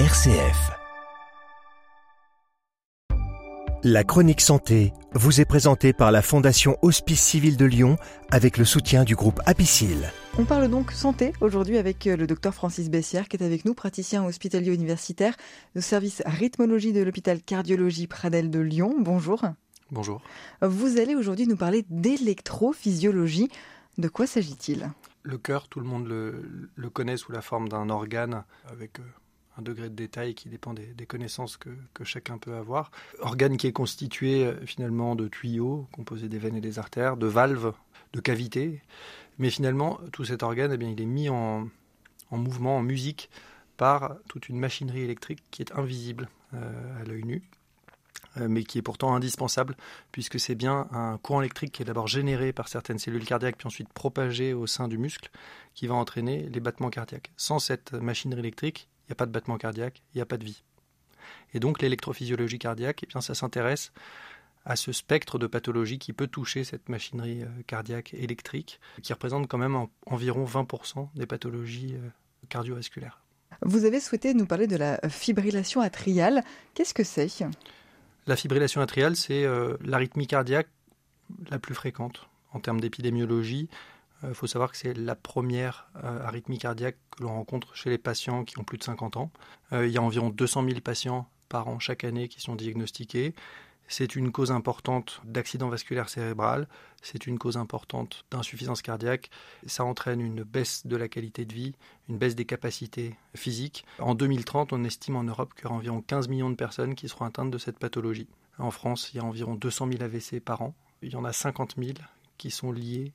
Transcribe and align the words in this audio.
RCF. 0.00 0.72
La 3.84 4.02
chronique 4.02 4.40
santé 4.40 4.92
vous 5.12 5.40
est 5.40 5.44
présentée 5.44 5.92
par 5.92 6.10
la 6.10 6.20
Fondation 6.20 6.76
Hospice 6.82 7.22
Civil 7.22 7.56
de 7.56 7.64
Lyon 7.64 7.96
avec 8.32 8.58
le 8.58 8.64
soutien 8.64 9.04
du 9.04 9.14
groupe 9.14 9.40
Apicil. 9.46 10.10
On 10.36 10.46
parle 10.46 10.66
donc 10.66 10.90
santé 10.90 11.32
aujourd'hui 11.40 11.78
avec 11.78 12.08
euh, 12.08 12.16
le 12.16 12.26
docteur 12.26 12.52
Francis 12.54 12.90
Bessière 12.90 13.28
qui 13.28 13.36
est 13.36 13.44
avec 13.44 13.64
nous, 13.64 13.72
praticien 13.72 14.24
hospitalier 14.24 14.74
universitaire 14.74 15.36
au 15.76 15.80
service 15.80 16.24
rythmologie 16.26 16.92
de 16.92 17.04
l'hôpital 17.04 17.40
cardiologie 17.40 18.08
Pradel 18.08 18.50
de 18.50 18.58
Lyon. 18.58 18.96
Bonjour. 18.98 19.44
Bonjour. 19.92 20.22
Vous 20.60 20.98
allez 20.98 21.14
aujourd'hui 21.14 21.46
nous 21.46 21.56
parler 21.56 21.86
d'électrophysiologie. 21.88 23.48
De 23.96 24.08
quoi 24.08 24.26
s'agit-il? 24.26 24.90
Le 25.22 25.38
cœur, 25.38 25.68
tout 25.68 25.78
le 25.78 25.86
monde 25.86 26.08
le, 26.08 26.90
connaît 26.90 27.16
sous 27.16 27.30
la 27.30 27.42
forme 27.42 27.68
d'un 27.68 27.90
organe 27.90 28.42
avec 28.68 28.98
euh, 28.98 29.04
un 29.56 29.62
degré 29.62 29.88
de 29.88 29.94
détail 29.94 30.34
qui 30.34 30.48
dépend 30.48 30.74
des, 30.74 31.06
connaissances 31.06 31.56
que, 31.56 31.70
chacun 32.04 32.38
peut 32.38 32.54
avoir. 32.54 32.90
Organe 33.20 33.56
qui 33.56 33.66
est 33.66 33.72
constitué 33.72 34.44
euh, 34.44 34.66
finalement 34.66 35.14
de 35.16 35.28
tuyaux 35.28 35.86
composés 35.92 36.28
des 36.28 36.38
veines 36.38 36.56
et 36.56 36.60
des 36.60 36.78
artères, 36.78 37.16
de 37.16 37.26
valves, 37.26 37.72
de 38.12 38.20
cavités. 38.20 38.82
Mais 39.38 39.50
finalement, 39.50 40.00
tout 40.12 40.24
cet 40.24 40.42
organe, 40.42 40.72
eh 40.72 40.76
bien, 40.76 40.90
il 40.90 41.00
est 41.00 41.06
mis 41.06 41.28
en, 41.28 41.68
mouvement, 42.30 42.78
en 42.78 42.82
musique, 42.82 43.30
par 43.76 44.16
toute 44.28 44.48
une 44.48 44.58
machinerie 44.58 45.02
électrique 45.02 45.42
qui 45.50 45.62
est 45.62 45.72
invisible 45.72 46.28
euh, 46.54 47.00
à 47.00 47.04
l'œil 47.04 47.24
nu 47.24 47.42
euh, 48.38 48.48
mais 48.48 48.64
qui 48.64 48.78
est 48.78 48.82
pourtant 48.82 49.14
indispensable, 49.14 49.76
puisque 50.10 50.40
c'est 50.40 50.56
bien 50.56 50.88
un 50.90 51.18
courant 51.18 51.40
électrique 51.40 51.72
qui 51.72 51.82
est 51.82 51.84
d'abord 51.84 52.08
généré 52.08 52.52
par 52.52 52.68
certaines 52.68 52.98
cellules 52.98 53.24
cardiaques, 53.24 53.56
puis 53.56 53.66
ensuite 53.66 53.92
propagé 53.92 54.52
au 54.52 54.66
sein 54.66 54.88
du 54.88 54.98
muscle, 54.98 55.30
qui 55.74 55.86
va 55.86 55.94
entraîner 55.94 56.48
les 56.48 56.60
battements 56.60 56.90
cardiaques. 56.90 57.30
Sans 57.36 57.60
cette 57.60 57.92
machinerie 57.92 58.40
électrique, 58.40 58.88
il 59.04 59.10
n'y 59.10 59.12
a 59.12 59.16
pas 59.16 59.26
de 59.26 59.32
battement 59.32 59.58
cardiaque, 59.58 60.02
il 60.14 60.18
n'y 60.18 60.22
a 60.22 60.26
pas 60.26 60.38
de 60.38 60.44
vie. 60.44 60.62
Et 61.52 61.60
donc 61.60 61.80
l'électrophysiologie 61.82 62.58
cardiaque, 62.58 63.00
eh 63.04 63.06
bien, 63.06 63.20
ça 63.20 63.34
s'intéresse 63.34 63.92
à 64.64 64.76
ce 64.76 64.92
spectre 64.92 65.38
de 65.38 65.46
pathologie 65.46 65.98
qui 65.98 66.12
peut 66.12 66.26
toucher 66.26 66.64
cette 66.64 66.88
machinerie 66.88 67.42
euh, 67.42 67.48
cardiaque 67.66 68.14
électrique, 68.14 68.80
qui 69.02 69.12
représente 69.12 69.46
quand 69.46 69.58
même 69.58 69.76
environ 70.06 70.44
20% 70.44 71.08
des 71.14 71.26
pathologies 71.26 71.94
euh, 71.94 72.08
cardiovasculaires. 72.48 73.20
Vous 73.62 73.84
avez 73.84 74.00
souhaité 74.00 74.34
nous 74.34 74.46
parler 74.46 74.66
de 74.66 74.76
la 74.76 74.98
fibrillation 75.08 75.80
atriale. 75.80 76.42
Qu'est-ce 76.72 76.94
que 76.94 77.04
c'est? 77.04 77.28
La 78.26 78.36
fibrillation 78.36 78.80
atriale, 78.80 79.16
c'est 79.16 79.44
euh, 79.44 79.76
l'arythmie 79.82 80.26
cardiaque 80.26 80.68
la 81.50 81.58
plus 81.58 81.74
fréquente 81.74 82.28
en 82.52 82.60
termes 82.60 82.80
d'épidémiologie. 82.80 83.68
Il 84.22 84.30
euh, 84.30 84.34
faut 84.34 84.46
savoir 84.46 84.70
que 84.70 84.76
c'est 84.76 84.94
la 84.94 85.14
première 85.14 85.88
euh, 86.02 86.24
arythmie 86.24 86.58
cardiaque 86.58 86.96
que 87.10 87.22
l'on 87.22 87.34
rencontre 87.34 87.74
chez 87.76 87.90
les 87.90 87.98
patients 87.98 88.44
qui 88.44 88.58
ont 88.58 88.64
plus 88.64 88.78
de 88.78 88.84
50 88.84 89.16
ans. 89.16 89.30
Euh, 89.72 89.86
il 89.86 89.92
y 89.92 89.98
a 89.98 90.02
environ 90.02 90.30
200 90.30 90.64
000 90.64 90.80
patients 90.80 91.28
par 91.48 91.68
an 91.68 91.78
chaque 91.78 92.04
année 92.04 92.28
qui 92.28 92.40
sont 92.40 92.54
diagnostiqués. 92.54 93.34
C'est 93.86 94.16
une 94.16 94.32
cause 94.32 94.50
importante 94.50 95.20
d'accident 95.24 95.68
vasculaire 95.68 96.08
cérébral, 96.08 96.68
c'est 97.02 97.26
une 97.26 97.38
cause 97.38 97.58
importante 97.58 98.24
d'insuffisance 98.30 98.80
cardiaque. 98.80 99.28
Ça 99.66 99.84
entraîne 99.84 100.22
une 100.22 100.42
baisse 100.42 100.86
de 100.86 100.96
la 100.96 101.06
qualité 101.06 101.44
de 101.44 101.52
vie, 101.52 101.74
une 102.08 102.16
baisse 102.16 102.34
des 102.34 102.46
capacités 102.46 103.14
physiques. 103.34 103.84
En 103.98 104.14
2030, 104.14 104.72
on 104.72 104.84
estime 104.84 105.16
en 105.16 105.24
Europe 105.24 105.52
qu'il 105.54 105.64
y 105.64 105.66
aura 105.66 105.76
environ 105.76 106.00
15 106.00 106.28
millions 106.28 106.48
de 106.48 106.54
personnes 106.54 106.94
qui 106.94 107.10
seront 107.10 107.26
atteintes 107.26 107.50
de 107.50 107.58
cette 107.58 107.78
pathologie. 107.78 108.28
En 108.58 108.70
France, 108.70 109.10
il 109.12 109.18
y 109.18 109.20
a 109.20 109.24
environ 109.24 109.54
200 109.54 109.88
000 109.92 110.02
AVC 110.02 110.40
par 110.40 110.62
an. 110.62 110.74
Il 111.02 111.12
y 111.12 111.16
en 111.16 111.24
a 111.24 111.34
50 111.34 111.74
000 111.76 111.92
qui 112.38 112.50
sont 112.50 112.72
liés 112.72 113.12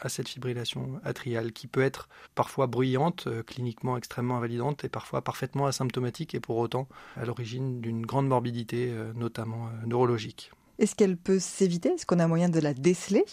à 0.00 0.08
cette 0.08 0.28
fibrillation 0.28 1.00
atriale 1.04 1.52
qui 1.52 1.66
peut 1.66 1.82
être 1.82 2.08
parfois 2.34 2.66
bruyante, 2.66 3.26
euh, 3.26 3.42
cliniquement 3.42 3.96
extrêmement 3.96 4.36
invalidante 4.36 4.84
et 4.84 4.88
parfois 4.88 5.22
parfaitement 5.22 5.66
asymptomatique 5.66 6.34
et 6.34 6.40
pour 6.40 6.56
autant 6.58 6.88
à 7.16 7.24
l'origine 7.24 7.80
d'une 7.80 8.06
grande 8.06 8.28
morbidité, 8.28 8.90
euh, 8.90 9.12
notamment 9.14 9.66
euh, 9.66 9.86
neurologique. 9.86 10.52
Est-ce 10.78 10.94
qu'elle 10.94 11.16
peut 11.16 11.38
s'éviter? 11.38 11.90
Est-ce 11.90 12.06
qu'on 12.06 12.20
a 12.20 12.28
moyen 12.28 12.48
de 12.48 12.60
la 12.60 12.74
déceler? 12.74 13.24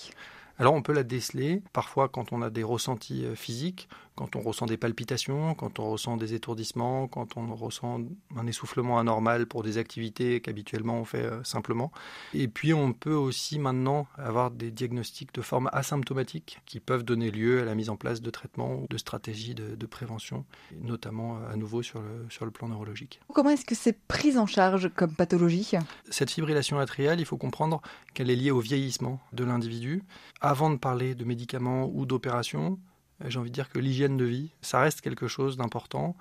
Alors 0.58 0.74
on 0.74 0.82
peut 0.82 0.94
la 0.94 1.04
déceler 1.04 1.62
parfois 1.74 2.08
quand 2.08 2.32
on 2.32 2.42
a 2.42 2.50
des 2.50 2.64
ressentis 2.64 3.26
physiques, 3.36 3.90
quand 4.16 4.36
on 4.36 4.42
ressent 4.42 4.66
des 4.66 4.78
palpitations, 4.78 5.56
quand 5.56 5.80
on 5.80 5.92
ressent 5.92 6.18
des 6.18 6.34
étourdissements, 6.34 7.08
quand 7.08 7.38
on 7.38 7.54
ressent 7.56 8.02
un 8.36 8.48
essoufflement 8.48 8.98
anormal 8.98 9.46
pour 9.46 9.64
des 9.64 9.78
activités 9.78 10.40
qu'habituellement 10.42 11.00
on 11.00 11.06
fait 11.06 11.26
euh, 11.26 11.44
simplement. 11.44 11.92
Et 12.34 12.48
puis 12.48 12.74
on 12.74 12.94
peut 12.94 13.14
aussi 13.14 13.60
maintenant 13.60 14.08
avoir 14.18 14.52
des 14.52 14.72
diagnostics 14.72 15.34
de 15.34 15.42
forme 15.42 15.70
asymptomatique 15.74 16.60
qui 16.66 16.80
peuvent 16.80 17.04
donner 17.04 17.32
lieu 17.32 17.62
à 17.62 17.66
la 17.66 17.76
mise 17.76 17.90
en 17.90 17.98
place 17.98 18.22
de 18.22 18.30
traitements 18.30 18.76
ou 18.76 18.88
de 18.90 18.98
stratégies 18.98 19.56
de, 19.56 19.86
prévention, 19.86 20.46
notamment 20.82 21.38
euh, 21.38 21.54
à 21.54 21.56
nouveau 21.56 21.84
sur 21.84 22.02
le, 22.02 22.26
sur 22.30 22.44
le 22.44 22.52
plan 22.52 22.68
neurologique. 22.68 23.20
Comment 23.34 23.52
est-ce 23.52 23.66
que 23.66 23.76
c'est 23.76 23.98
pris 24.08 24.38
en 24.38 24.48
charge 24.48 24.90
comme 24.96 25.14
pathologie? 25.14 25.72
Cette 26.10 26.32
fibrillation 26.32 26.80
atriale, 26.80 27.20
il 27.20 27.26
faut 27.26 27.38
comprendre 27.38 27.82
qu'elle 28.14 28.30
est 28.30 28.36
liée 28.36 28.52
au 28.52 28.60
vieillissement 28.60 29.20
de 29.34 29.44
l'individu 29.44 30.04
avant 30.42 30.70
de 30.70 30.78
parler 30.78 31.16
de 31.16 31.24
médicaments 31.24 31.90
ou 31.94 32.06
d'opérations, 32.06 32.80
j'ai 33.30 33.40
envie 33.40 33.50
de 33.50 33.56
dire 33.56 33.70
que 33.70 33.80
l'hygiène 33.80 34.18
de 34.18 34.26
vie, 34.26 34.50
ça 34.62 34.80
reste 34.80 35.02
quelque 35.02 35.28
chose 35.28 35.58
d'important. 35.58 36.16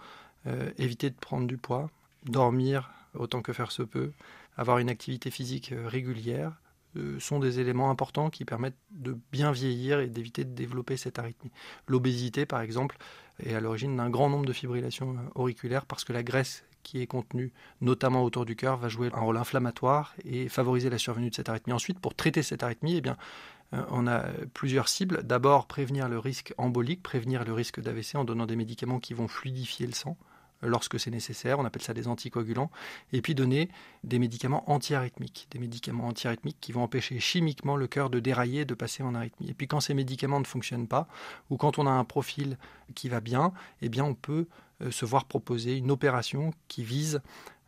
Euh, 0.47 0.71
éviter 0.77 1.09
de 1.09 1.15
prendre 1.15 1.47
du 1.47 1.57
poids, 1.57 1.89
dormir 2.25 2.91
autant 3.15 3.41
que 3.41 3.55
faire 3.55 3.73
se 3.73 3.83
peut, 3.83 4.13
avoir 4.59 4.79
une 4.79 4.91
activité 4.91 5.31
physique 5.31 5.73
euh, 5.73 5.89
régulière, 5.89 6.53
sont 7.19 7.41
des 7.41 7.59
éléments 7.59 7.91
importants 7.91 8.31
qui 8.31 8.45
permettent 8.45 8.79
de 8.93 9.19
bien 9.33 9.51
vieillir 9.51 9.99
et 9.99 10.07
d'éviter 10.07 10.45
de 10.45 10.55
développer 10.55 10.97
cette 10.97 11.19
arythmie. 11.19 11.51
L'obésité, 11.89 12.47
par 12.47 12.61
exemple, 12.61 12.99
est 13.45 13.53
à 13.53 13.59
l'origine 13.59 13.97
d'un 13.97 14.11
grand 14.11 14.31
nombre 14.31 14.47
de 14.47 14.53
fibrillations 14.53 15.17
auriculaires 15.35 15.87
parce 15.87 16.05
que 16.05 16.13
la 16.13 16.23
graisse 16.23 16.65
qui 16.85 17.01
est 17.01 17.07
contenu 17.07 17.51
notamment 17.81 18.23
autour 18.23 18.45
du 18.45 18.55
cœur 18.55 18.77
va 18.77 18.89
jouer 18.89 19.11
un 19.15 19.21
rôle 19.21 19.39
inflammatoire 19.39 20.15
et 20.25 20.49
favoriser 20.49 20.91
la 20.91 20.99
survenue 20.99 21.31
de 21.31 21.35
cette 21.35 21.49
arythmie. 21.49 21.73
Ensuite, 21.73 21.99
pour 21.99 22.15
traiter 22.15 22.43
cette 22.43 22.63
arythmie, 22.63 22.97
eh 22.97 23.01
bien, 23.01 23.17
euh, 23.17 23.17
on 23.91 24.07
a 24.07 24.25
plusieurs 24.53 24.89
cibles. 24.89 25.23
D'abord, 25.23 25.67
prévenir 25.67 26.09
le 26.09 26.19
risque 26.19 26.55
embolique, 26.59 27.03
prévenir 27.03 27.45
le 27.45 27.53
risque 27.53 27.81
d'AVC 27.81 28.17
en 28.17 28.25
donnant 28.25 28.47
des 28.47 28.57
médicaments 28.57 29.01
qui 29.01 29.15
vont 29.15 29.29
fluidifier 29.29 29.87
le 29.87 29.93
sang 29.93 30.17
euh, 30.63 30.69
lorsque 30.69 30.99
c'est 30.99 31.11
nécessaire, 31.11 31.59
on 31.59 31.65
appelle 31.65 31.83
ça 31.83 31.95
des 31.95 32.09
anticoagulants, 32.09 32.71
et 33.13 33.23
puis 33.23 33.35
donner 33.35 33.69
des 34.03 34.19
médicaments 34.19 34.69
antiarythmiques, 34.71 35.49
des 35.51 35.59
médicaments 35.59 36.07
antiarythmiques 36.07 36.59
qui 36.61 36.73
vont 36.73 36.83
empêcher 36.83 37.19
chimiquement 37.21 37.77
le 37.77 37.87
cœur 37.87 38.11
de 38.11 38.21
dérailler, 38.21 38.65
de 38.65 38.75
passer 38.75 39.03
en 39.03 39.15
arythmie. 39.15 39.51
Et 39.51 39.55
puis 39.55 39.67
quand 39.67 39.81
ces 39.81 39.95
médicaments 39.95 40.41
ne 40.41 40.45
fonctionnent 40.45 40.89
pas, 40.89 41.09
ou 41.51 41.57
quand 41.57 41.79
on 41.79 41.87
a 41.87 41.91
un 41.91 42.05
profil 42.05 42.59
qui 42.95 43.09
va 43.09 43.21
bien, 43.21 43.53
eh 43.83 43.89
bien 43.89 44.05
on 44.05 44.15
peut 44.15 44.47
euh, 44.83 44.91
se 44.91 45.05
voir 45.05 45.25
proposer 45.27 45.77
une 45.77 45.91
opération 45.91 46.53
qui 46.69 46.85
vise 46.85 47.21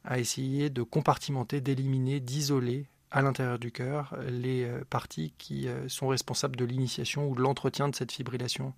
à 0.05 0.19
essayer 0.19 0.71
de 0.71 0.83
compartimenter, 0.83 1.61
d'éliminer, 1.61 2.21
d'isoler 2.21 2.87
à 3.11 3.23
l'intérieur 3.23 3.59
du 3.59 3.73
cœur 3.73 4.17
les 4.29 4.65
euh, 4.65 4.85
parties 4.89 5.33
qui 5.39 5.69
euh, 5.69 5.89
sont 5.89 6.09
responsables 6.09 6.57
de 6.57 6.65
l'initiation 6.65 7.29
ou 7.29 7.35
de 7.35 7.41
l'entretien 7.41 7.89
de 7.89 7.95
cette 7.95 8.13
fibrillation 8.13 8.75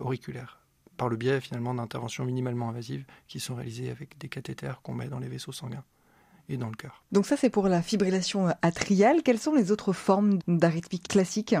auriculaire 0.00 0.60
par 0.98 1.08
le 1.08 1.16
biais 1.16 1.40
finalement 1.40 1.72
d'interventions 1.72 2.26
minimalement 2.26 2.68
invasives 2.68 3.06
qui 3.28 3.40
sont 3.40 3.54
réalisées 3.54 3.90
avec 3.90 4.18
des 4.18 4.28
cathéters 4.28 4.82
qu'on 4.82 4.92
met 4.92 5.08
dans 5.08 5.18
les 5.18 5.28
vaisseaux 5.28 5.52
sanguins 5.52 5.84
et 6.50 6.58
dans 6.58 6.68
le 6.68 6.74
cœur. 6.74 7.02
Donc 7.12 7.24
ça 7.24 7.38
c'est 7.38 7.48
pour 7.48 7.68
la 7.68 7.80
fibrillation 7.80 8.48
atriale. 8.60 9.22
Quelles 9.24 9.38
sont 9.38 9.54
les 9.54 9.72
autres 9.72 9.94
formes 9.94 10.38
d'arythmie 10.46 11.00
classique? 11.00 11.54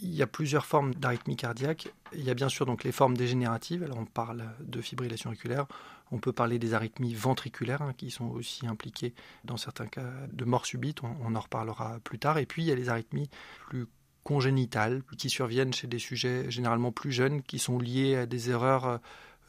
Il 0.00 0.12
y 0.12 0.22
a 0.22 0.26
plusieurs 0.26 0.66
formes 0.66 0.94
d'arythmie 0.94 1.36
cardiaque. 1.36 1.92
Il 2.12 2.24
y 2.24 2.30
a 2.30 2.34
bien 2.34 2.48
sûr 2.48 2.66
donc 2.66 2.82
les 2.82 2.90
formes 2.90 3.16
dégénératives. 3.16 3.84
Alors 3.84 3.98
on 3.98 4.06
parle 4.06 4.44
de 4.58 4.80
fibrillation 4.80 5.30
auriculaire. 5.30 5.66
On 6.12 6.18
peut 6.18 6.32
parler 6.32 6.58
des 6.58 6.74
arythmies 6.74 7.14
ventriculaires 7.14 7.82
hein, 7.82 7.94
qui 7.96 8.10
sont 8.10 8.26
aussi 8.26 8.66
impliquées 8.66 9.14
dans 9.44 9.56
certains 9.56 9.86
cas 9.86 10.10
de 10.32 10.44
mort 10.44 10.66
subite. 10.66 11.02
On, 11.02 11.34
en 11.34 11.40
reparlera 11.40 12.00
plus 12.00 12.18
tard. 12.18 12.38
Et 12.38 12.46
puis 12.46 12.62
il 12.62 12.66
y 12.66 12.72
a 12.72 12.74
les 12.74 12.88
arythmies 12.88 13.30
plus 13.68 13.86
congénitales 14.24 15.02
qui 15.16 15.30
surviennent 15.30 15.72
chez 15.72 15.86
des 15.86 15.98
sujets 15.98 16.50
généralement 16.50 16.92
plus 16.92 17.12
jeunes 17.12 17.42
qui 17.42 17.58
sont 17.58 17.78
liées 17.78 18.16
à 18.16 18.26
des 18.26 18.50
erreurs 18.50 18.86
euh, 18.86 18.98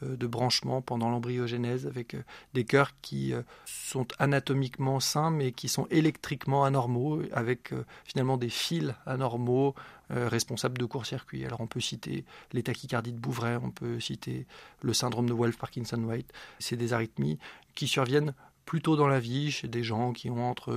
de 0.02 0.26
branchement 0.26 0.82
pendant 0.82 1.10
l'embryogénèse 1.10 1.86
avec 1.86 2.14
euh, 2.14 2.22
des 2.54 2.64
cœurs 2.64 2.92
qui 3.02 3.32
euh, 3.32 3.42
sont 3.64 4.06
anatomiquement 4.18 5.00
sains 5.00 5.30
mais 5.30 5.52
qui 5.52 5.68
sont 5.68 5.86
électriquement 5.90 6.64
anormaux 6.64 7.22
avec 7.32 7.72
finalement 8.04 8.36
des 8.36 8.48
fils 8.48 8.94
anormaux 9.06 9.74
responsables 10.10 10.76
de 10.76 10.84
court-circuit. 10.84 11.44
Alors 11.46 11.60
on 11.60 11.66
peut 11.66 11.80
citer 11.80 12.24
les 12.52 12.62
tachycardies 12.62 13.12
de 13.12 13.18
Bouvray, 13.18 13.56
on 13.56 13.70
peut 13.70 13.98
citer 13.98 14.46
le 14.82 14.92
syndrome 14.92 15.26
de 15.26 15.32
Wolff-Parkinson-White. 15.32 16.30
C'est 16.58 16.76
des 16.76 16.92
arythmies 16.92 17.38
qui 17.74 17.86
surviennent 17.86 18.34
plutôt 18.66 18.96
dans 18.96 19.08
la 19.08 19.20
vie 19.20 19.50
chez 19.50 19.68
des 19.68 19.82
gens 19.82 20.12
qui 20.12 20.28
ont 20.28 20.50
entre 20.50 20.72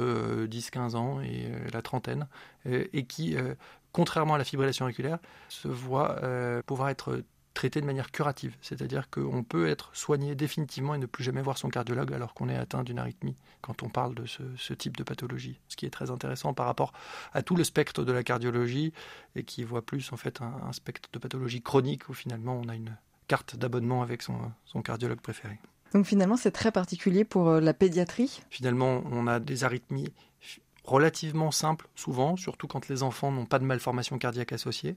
10-15 0.46 0.96
ans 0.96 1.22
et 1.22 1.52
la 1.74 1.82
trentaine 1.82 2.28
et 2.66 3.06
qui, 3.06 3.36
contrairement 3.92 4.36
à 4.36 4.38
la 4.38 4.46
fibrillation 4.46 4.86
auriculaire, 4.86 5.20
se 5.50 5.68
voient 5.68 6.18
pouvoir 6.66 6.90
être 6.90 7.22
traité 7.56 7.82
de 7.82 7.86
manière 7.88 8.12
curative, 8.12 8.56
c'est-à-dire 8.62 9.10
qu'on 9.10 9.44
peut 9.44 9.68
être 9.68 9.90
soigné 9.96 10.36
définitivement 10.36 10.94
et 10.94 11.00
ne 11.00 11.08
plus 11.08 11.24
jamais 11.24 11.42
voir 11.42 11.58
son 11.58 11.70
cardiologue 11.70 12.14
alors 12.14 12.36
qu'on 12.36 12.50
est 12.50 12.56
atteint 12.56 12.84
d'une 12.84 13.00
arythmie 13.00 13.36
quand 13.62 13.82
on 13.82 13.90
parle 13.90 14.14
de 14.14 14.26
ce, 14.28 14.74
type 14.74 14.96
de 14.96 15.04
pathologie, 15.04 15.60
ce 15.68 15.76
qui 15.76 15.88
est 15.88 15.90
très 15.90 16.12
intéressant 16.12 16.54
par 16.54 16.68
rapport 16.68 16.94
à 17.34 17.42
tout 17.42 17.56
le 17.56 17.64
spectre 17.64 18.04
de 18.04 18.12
la 18.12 18.24
cardiologie 18.24 18.94
et 19.36 19.44
qui 19.44 19.64
voit 19.64 19.84
plus 19.84 20.14
en 20.14 20.18
fait 20.18 20.42
un, 20.42 20.72
spectre 20.74 21.10
de 21.12 21.18
pathologie 21.18 21.64
chronique 21.64 22.08
où 22.10 22.14
finalement 22.14 22.62
on 22.64 22.70
a 22.70 22.76
une 22.76 22.96
carte 23.28 23.56
d'abonnement 23.56 24.04
avec 24.04 24.22
son, 24.22 24.38
son 24.66 24.84
cardiologue 24.84 25.22
préféré. 25.22 25.58
Donc 25.94 26.06
finalement, 26.06 26.36
c'est 26.36 26.52
très 26.52 26.72
particulier 26.72 27.24
pour 27.24 27.50
la 27.54 27.74
pédiatrie? 27.74 28.42
Finalement, 28.50 29.02
on 29.12 29.28
a 29.28 29.40
des 29.40 29.64
arythmies 29.64 30.12
relativement 30.86 31.52
simple, 31.52 31.88
souvent, 31.96 32.36
surtout 32.36 32.68
quand 32.68 32.88
les 32.88 33.02
enfants 33.04 33.32
n'ont 33.32 33.46
pas 33.46 33.60
de 33.60 33.66
malformation 33.66 34.18
cardiaque 34.18 34.54
associée, 34.54 34.96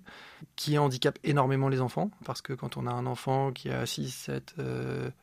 qui 0.55 0.79
handicape 0.79 1.19
énormément 1.25 1.69
les 1.69 1.81
enfants, 1.81 2.11
parce 2.25 2.43
que 2.43 2.53
quand 2.53 2.77
on 2.77 2.87
a 2.87 2.91
un 2.91 3.07
enfant 3.07 3.53
qui 3.53 3.71
a 3.71 3.87
6, 3.87 4.11
7, 4.11 4.55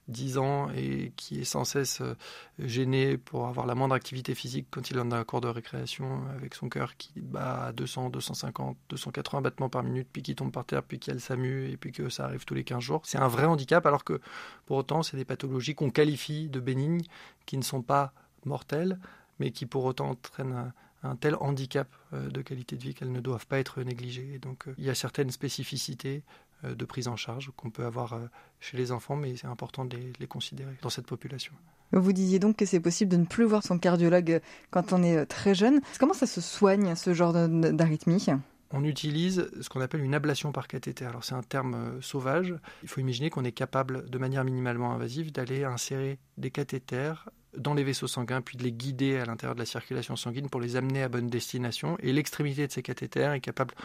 10 0.08 0.38
ans 0.38 0.70
et 0.76 1.14
qui 1.16 1.42
est 1.42 1.46
sans 1.46 1.66
cesse 1.66 2.02
euh, 2.02 2.16
gêné 2.60 3.18
pour 3.18 3.48
avoir 3.48 3.66
la 3.66 3.76
moindre 3.76 3.96
activité 3.96 4.36
physique 4.36 4.68
quand 4.72 4.90
il 4.90 4.98
est 4.98 5.04
dans 5.04 5.16
un 5.16 5.24
cours 5.24 5.42
de 5.42 5.48
récréation 5.48 6.22
avec 6.36 6.56
son 6.56 6.70
cœur 6.70 6.98
qui 6.98 7.12
bat 7.16 7.68
à 7.68 7.72
200, 7.72 8.10
250, 8.10 8.78
280 8.90 9.42
battements 9.42 9.70
par 9.70 9.84
minute, 9.84 10.08
puis 10.12 10.22
qui 10.22 10.36
tombe 10.36 10.52
par 10.52 10.66
terre, 10.66 10.84
puis 10.84 11.00
qu'elle 11.00 11.22
s'amuse, 11.22 11.72
et 11.72 11.78
puis 11.78 11.92
que 11.92 12.10
ça 12.10 12.26
arrive 12.26 12.46
tous 12.46 12.56
les 12.56 12.64
15 12.64 12.82
jours, 12.82 13.02
c'est 13.04 13.18
un 13.18 13.28
vrai 13.28 13.46
handicap, 13.46 13.86
alors 13.86 14.04
que 14.04 14.20
pour 14.66 14.78
autant, 14.78 15.04
c'est 15.04 15.18
des 15.18 15.26
pathologies 15.26 15.76
qu'on 15.76 15.92
qualifie 15.92 16.50
de 16.50 16.60
bénignes, 16.60 17.04
qui 17.46 17.58
ne 17.58 17.64
sont 17.64 17.82
pas 17.82 18.14
mortelles, 18.46 19.00
mais 19.40 19.52
qui 19.52 19.66
pour 19.66 19.86
autant 19.86 20.10
entraînent 20.10 20.74
un, 21.04 21.16
tel 21.16 21.36
handicap 21.40 21.88
euh, 22.14 22.30
de 22.30 22.42
qualité 22.42 22.76
de 22.76 22.82
vie 22.82 22.96
qu'elles 22.96 23.12
ne 23.12 23.20
doivent 23.20 23.46
pas 23.46 23.60
être 23.60 23.84
négligées. 23.84 24.40
donc 24.40 24.68
euh, 24.68 24.74
il 24.80 24.86
y 24.86 24.90
a 24.90 24.96
certaines 24.96 25.30
spécificités 25.30 26.24
euh, 26.64 26.74
de 26.74 26.86
prise 26.86 27.08
en 27.08 27.16
charge 27.16 27.52
qu'on 27.56 27.70
peut 27.70 27.86
avoir 27.86 28.20
chez 28.60 28.76
les 28.76 28.92
enfants, 28.92 29.16
mais 29.16 29.36
c'est 29.36 29.48
important 29.48 29.86
de 29.86 29.98
les, 30.20 30.28
considérer 30.28 30.74
dans 30.82 30.90
cette 30.90 31.06
population. 31.06 31.54
Vous 31.92 32.12
disiez 32.12 32.40
donc 32.40 32.58
que 32.58 32.66
c'est 32.66 32.80
possible 32.80 33.12
de 33.12 33.18
ne 33.18 33.26
plus 33.26 33.46
voir 33.46 33.64
son 33.64 33.78
cardiologue 33.78 34.42
quand 34.72 34.92
on 34.92 35.04
est 35.04 35.26
très 35.28 35.54
jeune. 35.54 35.80
Comment 36.00 36.14
ça 36.14 36.26
se 36.26 36.42
soigne, 36.42 36.96
ce 36.96 37.14
genre 37.14 37.34
d'arythmie? 37.34 38.26
On 38.72 38.84
utilise 38.84 39.48
ce 39.62 39.70
qu'on 39.70 39.80
appelle 39.82 40.02
une 40.02 40.16
ablation 40.16 40.52
par 40.52 40.68
cathéter. 40.68 41.06
Alors 41.06 41.24
c'est 41.24 41.36
un 41.36 41.44
terme 41.44 42.02
sauvage. 42.02 42.56
Il 42.82 42.90
faut 42.90 43.00
imaginer 43.00 43.30
qu'on 43.30 43.44
est 43.44 43.52
capable, 43.52 44.10
de 44.10 44.18
manière 44.18 44.44
minimalement 44.44 44.92
invasive, 44.92 45.32
d'aller 45.32 45.64
insérer 45.64 46.18
des 46.38 46.50
cathéters 46.50 47.30
dans 47.58 47.74
les 47.74 47.84
vaisseaux 47.84 48.08
sanguins, 48.08 48.42
puis 48.42 48.58
de 48.58 48.64
les 48.64 48.72
guider 48.72 49.18
à 49.18 49.26
l'intérieur 49.26 49.56
de 49.56 49.60
la 49.60 49.66
circulation 49.66 50.16
sanguine 50.16 50.50
pour 50.50 50.62
les 50.62 50.76
amener 50.76 51.04
à 51.04 51.10
bonne 51.10 51.28
destination. 51.28 51.98
Et 52.02 52.14
l'extrémité 52.14 52.68
de 52.68 52.72
ces 52.72 52.82
cathéters 52.82 53.34
est 53.34 53.42
capable 53.42 53.76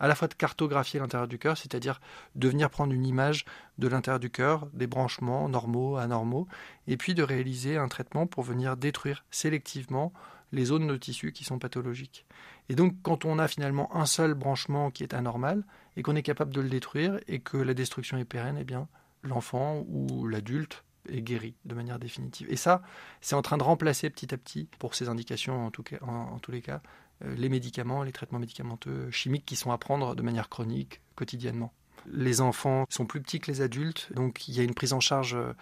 à 0.00 0.08
la 0.08 0.14
fois 0.14 0.26
de 0.26 0.34
cartographier 0.34 0.98
l'intérieur 0.98 1.28
du 1.28 1.38
cœur, 1.38 1.56
c'est-à-dire 1.56 2.00
de 2.34 2.48
venir 2.48 2.70
prendre 2.70 2.92
une 2.92 3.06
image 3.06 3.44
de 3.78 3.86
l'intérieur 3.86 4.18
du 4.18 4.30
cœur, 4.30 4.66
des 4.72 4.88
branchements 4.88 5.48
normaux, 5.48 5.96
anormaux, 5.96 6.48
et 6.88 6.96
puis 6.96 7.14
de 7.14 7.22
réaliser 7.22 7.76
un 7.76 7.88
traitement 7.88 8.26
pour 8.26 8.42
venir 8.42 8.76
détruire 8.76 9.24
sélectivement 9.30 10.12
les 10.50 10.66
zones 10.66 10.88
de 10.88 10.96
tissu 10.96 11.32
qui 11.32 11.44
sont 11.44 11.58
pathologiques. 11.58 12.26
Et 12.68 12.74
donc 12.74 12.96
quand 13.02 13.24
on 13.24 13.38
a 13.38 13.48
finalement 13.48 13.94
un 13.94 14.06
seul 14.06 14.34
branchement 14.34 14.90
qui 14.90 15.02
est 15.02 15.14
anormal, 15.14 15.64
et 15.96 16.02
qu'on 16.02 16.16
est 16.16 16.22
capable 16.22 16.52
de 16.52 16.60
le 16.60 16.68
détruire, 16.68 17.20
et 17.28 17.38
que 17.38 17.56
la 17.56 17.74
destruction 17.74 18.18
est 18.18 18.24
pérenne, 18.24 18.58
eh 18.60 18.64
bien 18.64 18.88
l'enfant 19.22 19.84
ou 19.88 20.26
l'adulte 20.26 20.84
est 21.08 21.22
guéri 21.22 21.54
de 21.64 21.74
manière 21.74 21.98
définitive. 21.98 22.46
Et 22.50 22.56
ça, 22.56 22.82
c'est 23.20 23.34
en 23.34 23.42
train 23.42 23.56
de 23.56 23.62
remplacer 23.62 24.10
petit 24.10 24.32
à 24.34 24.38
petit, 24.38 24.68
pour 24.78 24.94
ces 24.94 25.08
indications 25.08 25.66
en, 25.66 25.70
tout 25.70 25.82
cas, 25.82 25.98
en, 26.02 26.38
tous 26.38 26.52
les 26.52 26.62
cas, 26.62 26.82
euh, 27.24 27.34
les 27.34 27.48
médicaments, 27.48 28.02
les 28.02 28.12
traitements 28.12 28.38
médicamenteux 28.38 29.10
chimiques 29.10 29.44
qui 29.44 29.56
sont 29.56 29.72
à 29.72 29.78
prendre 29.78 30.14
de 30.14 30.22
manière 30.22 30.48
chronique, 30.48 31.00
quotidiennement. 31.14 31.72
Les 32.06 32.40
enfants 32.40 32.86
sont 32.88 33.06
plus 33.06 33.20
petits 33.20 33.40
que 33.40 33.50
les 33.50 33.60
adultes, 33.60 34.12
donc 34.14 34.48
il 34.48 34.54
y 34.54 34.60
a 34.60 34.64
une 34.64 34.74
prise 34.74 34.92
en 34.92 35.00
charge 35.00 35.34
euh, 35.34 35.54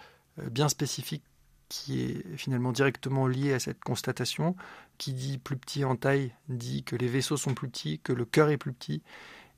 bien 0.49 0.69
spécifique 0.69 1.23
qui 1.71 2.01
est 2.01 2.35
finalement 2.35 2.73
directement 2.73 3.27
liée 3.27 3.53
à 3.53 3.59
cette 3.59 3.79
constatation. 3.79 4.55
Qui 4.97 5.13
dit 5.13 5.37
plus 5.37 5.57
petit 5.57 5.85
en 5.85 5.95
taille 5.95 6.33
dit 6.49 6.83
que 6.83 6.95
les 6.95 7.07
vaisseaux 7.07 7.37
sont 7.37 7.53
plus 7.53 7.69
petits, 7.69 7.99
que 7.99 8.13
le 8.13 8.25
cœur 8.25 8.49
est 8.49 8.57
plus 8.57 8.73
petit. 8.73 9.01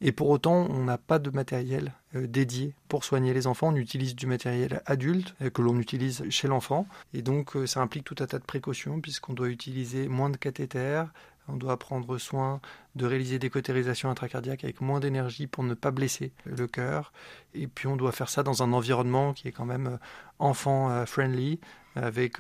Et 0.06 0.12
pour 0.12 0.30
autant, 0.30 0.68
on 0.70 0.84
n'a 0.84 0.98
pas 0.98 1.18
de 1.18 1.30
matériel 1.30 1.94
euh, 2.14 2.28
dédié 2.28 2.76
pour 2.90 3.06
soigner 3.06 3.34
les 3.34 3.48
enfants. 3.48 3.70
On 3.70 3.76
utilise 3.78 4.18
du 4.18 4.28
matériel 4.28 4.84
adulte 4.86 5.34
euh, 5.42 5.50
que 5.50 5.62
l'on 5.62 5.80
utilise 5.80 6.30
chez 6.30 6.50
l'enfant. 6.50 6.86
Et 7.14 7.22
donc, 7.22 7.56
euh, 7.56 7.66
ça 7.66 7.80
implique 7.80 8.04
tout 8.04 8.18
un 8.20 8.28
tas 8.28 8.38
de 8.38 8.44
précautions 8.44 9.00
puisqu'on 9.00 9.32
doit 9.32 9.48
utiliser 9.48 10.10
moins 10.10 10.30
de 10.30 10.36
cathéters, 10.36 11.08
on 11.48 11.56
doit 11.56 11.80
prendre 11.80 12.18
soin 12.18 12.60
de 12.96 13.06
réaliser 13.06 13.40
des 13.40 13.50
cautérisations 13.50 14.10
intracardiaques 14.10 14.66
avec 14.66 14.82
moins 14.82 15.00
d'énergie 15.00 15.48
pour 15.48 15.64
ne 15.64 15.74
pas 15.74 15.92
blesser 15.92 16.34
le 16.44 16.68
cœur. 16.68 17.14
Et 17.54 17.68
puis 17.68 17.88
on 17.88 17.96
doit 17.96 18.12
faire 18.12 18.30
ça 18.30 18.44
dans 18.44 18.62
un 18.62 18.74
environnement 18.74 19.32
qui 19.32 19.48
est 19.48 19.52
quand 19.54 19.66
même 19.66 20.00
enfant-friendly, 20.40 21.60
avec 21.96 22.38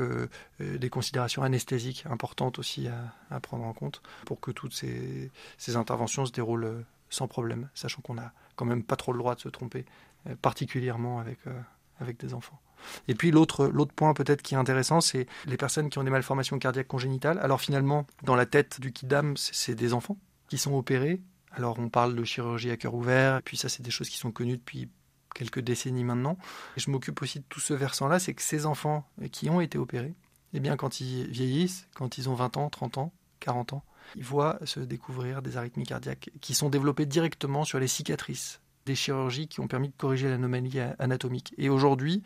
des 0.61 0.89
considérations 0.89 1.43
anesthésiques 1.43 2.05
importantes 2.09 2.59
aussi 2.59 2.87
à, 3.29 3.39
prendre 3.41 3.65
en 3.65 3.73
compte 3.73 4.01
pour 4.25 4.39
que 4.39 4.51
toutes 4.51 4.73
ces, 4.73 5.29
ces 5.57 5.75
interventions 5.75 6.25
se 6.25 6.31
déroulent 6.31 6.85
sans 7.13 7.27
problème, 7.27 7.69
sachant 7.75 8.01
qu'on 8.01 8.15
n'a 8.15 8.33
quand 8.55 8.65
même 8.65 8.83
pas 8.83 8.95
trop 8.95 9.13
le 9.13 9.19
droit 9.19 9.35
de 9.35 9.39
se 9.39 9.49
tromper, 9.49 9.85
euh, 10.27 10.35
particulièrement 10.41 11.19
avec, 11.19 11.37
euh, 11.47 11.59
avec 11.99 12.19
des 12.19 12.33
enfants. 12.33 12.59
Et 13.07 13.15
puis 13.15 13.31
l'autre 13.31 13.69
point 13.95 14.13
peut-être 14.13 14.41
qui 14.41 14.55
est 14.55 14.57
intéressant, 14.57 14.99
c'est 14.99 15.27
les 15.45 15.55
personnes 15.55 15.89
qui 15.89 15.99
ont 15.99 16.03
des 16.03 16.09
malformations 16.09 16.59
cardiaques 16.59 16.87
congénitales. 16.87 17.39
Alors 17.39 17.61
finalement, 17.61 18.05
dans 18.23 18.35
la 18.35 18.45
tête 18.45 18.81
du 18.81 18.91
kidam, 18.91 19.37
c'est 19.37 19.75
des 19.75 19.93
enfants 19.93 20.17
qui 20.49 20.57
sont 20.57 20.73
opérés. 20.73 21.21
Alors 21.51 21.79
on 21.79 21.87
parle 21.87 22.15
de 22.15 22.23
chirurgie 22.23 22.71
à 22.71 22.77
cœur 22.77 22.95
ouvert, 22.95 23.37
et 23.37 23.41
puis 23.41 23.57
ça 23.57 23.69
c'est 23.69 23.83
des 23.83 23.91
choses 23.91 24.09
qui 24.09 24.17
sont 24.17 24.31
connues 24.31 24.57
depuis 24.57 24.89
quelques 25.35 25.59
décennies 25.59 26.03
maintenant. 26.03 26.37
Et 26.75 26.79
je 26.79 26.89
m'occupe 26.89 27.21
aussi 27.21 27.39
de 27.39 27.45
tout 27.47 27.59
ce 27.59 27.73
versant-là, 27.73 28.19
c'est 28.19 28.33
que 28.33 28.41
ces 28.41 28.65
enfants 28.65 29.07
qui 29.31 29.49
ont 29.49 29.61
été 29.61 29.77
opérés, 29.77 30.15
eh 30.53 30.59
bien 30.59 30.75
quand 30.75 30.99
ils 30.99 31.27
vieillissent, 31.27 31.87
quand 31.93 32.17
ils 32.17 32.27
ont 32.27 32.33
20 32.33 32.57
ans, 32.57 32.69
30 32.69 32.97
ans, 32.97 33.13
40 33.39 33.73
ans, 33.73 33.83
ils 34.15 34.23
voient 34.23 34.59
se 34.65 34.79
découvrir 34.79 35.41
des 35.41 35.57
arythmies 35.57 35.85
cardiaques 35.85 36.31
qui 36.41 36.53
sont 36.53 36.69
développées 36.69 37.05
directement 37.05 37.63
sur 37.63 37.79
les 37.79 37.87
cicatrices 37.87 38.59
des 38.85 38.95
chirurgies 38.95 39.47
qui 39.47 39.59
ont 39.59 39.67
permis 39.67 39.89
de 39.89 39.93
corriger 39.97 40.29
l'anomalie 40.29 40.79
anatomique. 40.99 41.53
Et 41.57 41.69
aujourd'hui, 41.69 42.23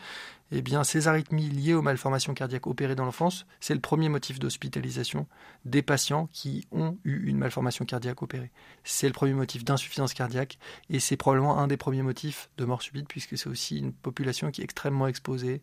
eh 0.51 0.61
bien, 0.61 0.83
ces 0.83 1.07
arythmies 1.07 1.49
liées 1.49 1.73
aux 1.73 1.81
malformations 1.81 2.33
cardiaques 2.33 2.67
opérées 2.67 2.95
dans 2.95 3.05
l'enfance, 3.05 3.45
c'est 3.59 3.73
le 3.73 3.79
premier 3.79 4.09
motif 4.09 4.39
d'hospitalisation 4.39 5.27
des 5.65 5.81
patients 5.81 6.29
qui 6.31 6.65
ont 6.71 6.97
eu 7.03 7.29
une 7.29 7.37
malformation 7.37 7.85
cardiaque 7.85 8.21
opérée. 8.21 8.51
C'est 8.83 9.07
le 9.07 9.13
premier 9.13 9.33
motif 9.33 9.63
d'insuffisance 9.63 10.13
cardiaque 10.13 10.57
et 10.89 10.99
c'est 10.99 11.17
probablement 11.17 11.59
un 11.59 11.67
des 11.67 11.77
premiers 11.77 12.01
motifs 12.01 12.49
de 12.57 12.65
mort 12.65 12.81
subite 12.81 13.07
puisque 13.07 13.37
c'est 13.37 13.49
aussi 13.49 13.77
une 13.77 13.93
population 13.93 14.51
qui 14.51 14.61
est 14.61 14.63
extrêmement 14.63 15.07
exposée 15.07 15.61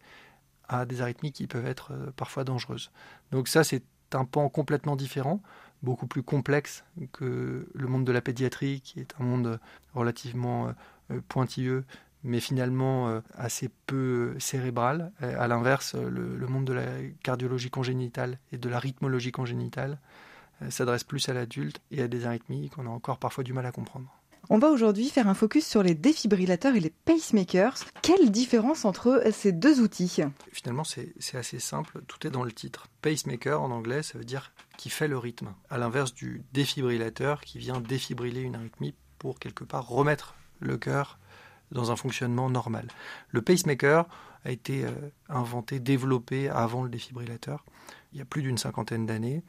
à 0.68 0.86
des 0.86 1.02
arythmies 1.02 1.32
qui 1.32 1.46
peuvent 1.46 1.66
être 1.66 1.92
euh, 1.92 2.10
parfois 2.16 2.44
dangereuses. 2.44 2.90
Donc 3.32 3.48
ça, 3.48 3.64
c'est 3.64 3.82
un 4.12 4.24
pan 4.24 4.48
complètement 4.48 4.96
différent 4.96 5.42
beaucoup 5.84 6.06
plus 6.06 6.22
complexe 6.22 6.84
que 7.12 7.68
le 7.72 7.86
monde 7.86 8.04
de 8.04 8.12
la 8.12 8.20
pédiatrie, 8.20 8.80
qui 8.80 8.98
est 8.98 9.14
un 9.20 9.24
monde 9.24 9.60
relativement 9.94 10.72
euh, 11.10 11.20
pointilleux, 11.28 11.84
mais 12.24 12.40
finalement 12.40 13.08
euh, 13.08 13.20
assez 13.34 13.70
peu 13.86 14.34
cérébral. 14.38 15.12
Euh, 15.22 15.38
à 15.38 15.46
l'inverse, 15.46 15.94
le, 15.94 16.46
monde 16.48 16.64
de 16.64 16.72
la 16.72 16.86
cardiologie 17.22 17.70
congénitale 17.70 18.38
et 18.52 18.58
de 18.58 18.68
la 18.68 18.78
rythmologie 18.78 19.32
congénitale 19.32 19.98
s'adresse 20.70 21.04
plus 21.04 21.28
à 21.28 21.34
l'adulte 21.34 21.80
et 21.90 22.00
à 22.00 22.08
des 22.08 22.26
arythmies 22.26 22.70
qu'on 22.70 22.86
a 22.86 22.90
encore 22.90 23.18
parfois 23.18 23.44
du 23.44 23.52
mal 23.52 23.66
à 23.66 23.72
comprendre. 23.72 24.08
On 24.50 24.58
va 24.58 24.68
aujourd'hui 24.68 25.08
faire 25.08 25.28
un 25.28 25.34
focus 25.34 25.66
sur 25.66 25.82
les 25.82 25.94
défibrillateurs 25.94 26.76
et 26.76 26.80
les 26.80 26.90
pacemakers. 26.90 27.78
Quelle 28.02 28.30
différence 28.30 28.84
entre 28.84 29.22
ces 29.32 29.52
deux 29.52 29.80
outils? 29.80 30.20
Finalement, 30.52 30.84
c'est 30.84 31.14
assez 31.34 31.58
simple, 31.58 32.02
tout 32.06 32.26
est 32.26 32.30
dans 32.30 32.44
le 32.44 32.52
titre. 32.52 32.88
Pacemaker 33.00 33.62
en 33.62 33.70
anglais, 33.70 34.02
ça 34.02 34.18
veut 34.18 34.24
dire 34.24 34.52
qui 34.76 34.90
fait 34.90 35.08
le 35.08 35.16
rythme, 35.16 35.54
à 35.70 35.78
l'inverse 35.78 36.12
du 36.12 36.42
défibrillateur 36.52 37.40
qui 37.40 37.58
vient 37.58 37.80
défibriller 37.80 38.42
une 38.42 38.56
arythmie 38.56 38.94
pour 39.18 39.38
quelque 39.38 39.64
part 39.64 39.88
remettre 39.88 40.34
le 40.60 40.76
cœur 40.76 41.18
dans 41.72 41.90
un 41.90 41.96
fonctionnement 41.96 42.50
normal. 42.50 42.88
Le 43.30 43.40
pacemaker 43.40 44.06
a 44.44 44.50
été 44.50 44.84
euh, 44.84 44.90
inventé, 45.28 45.80
développé 45.80 46.50
avant 46.50 46.82
le 46.82 46.90
défibrillateur, 46.90 47.64
il 48.12 48.18
y 48.18 48.22
a 48.22 48.26
plus 48.26 48.42
d'une 48.42 48.58
cinquantaine 48.58 49.06
d'années, 49.06 49.42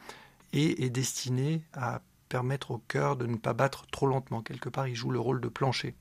et 0.54 0.86
est 0.86 0.90
destiné 0.90 1.64
à 1.74 2.02
permettre 2.30 2.72
au 2.72 2.78
cœur 2.88 3.16
de 3.16 3.26
ne 3.26 3.38
pas 3.38 3.54
battre 3.54 3.86
trop 3.88 4.08
lentement. 4.08 4.42
Quelque 4.42 4.70
part, 4.70 4.88
il 4.88 4.96
joue 4.96 5.12
le 5.12 5.20
rôle 5.20 5.42
de 5.42 5.48
plancher. 5.48 5.96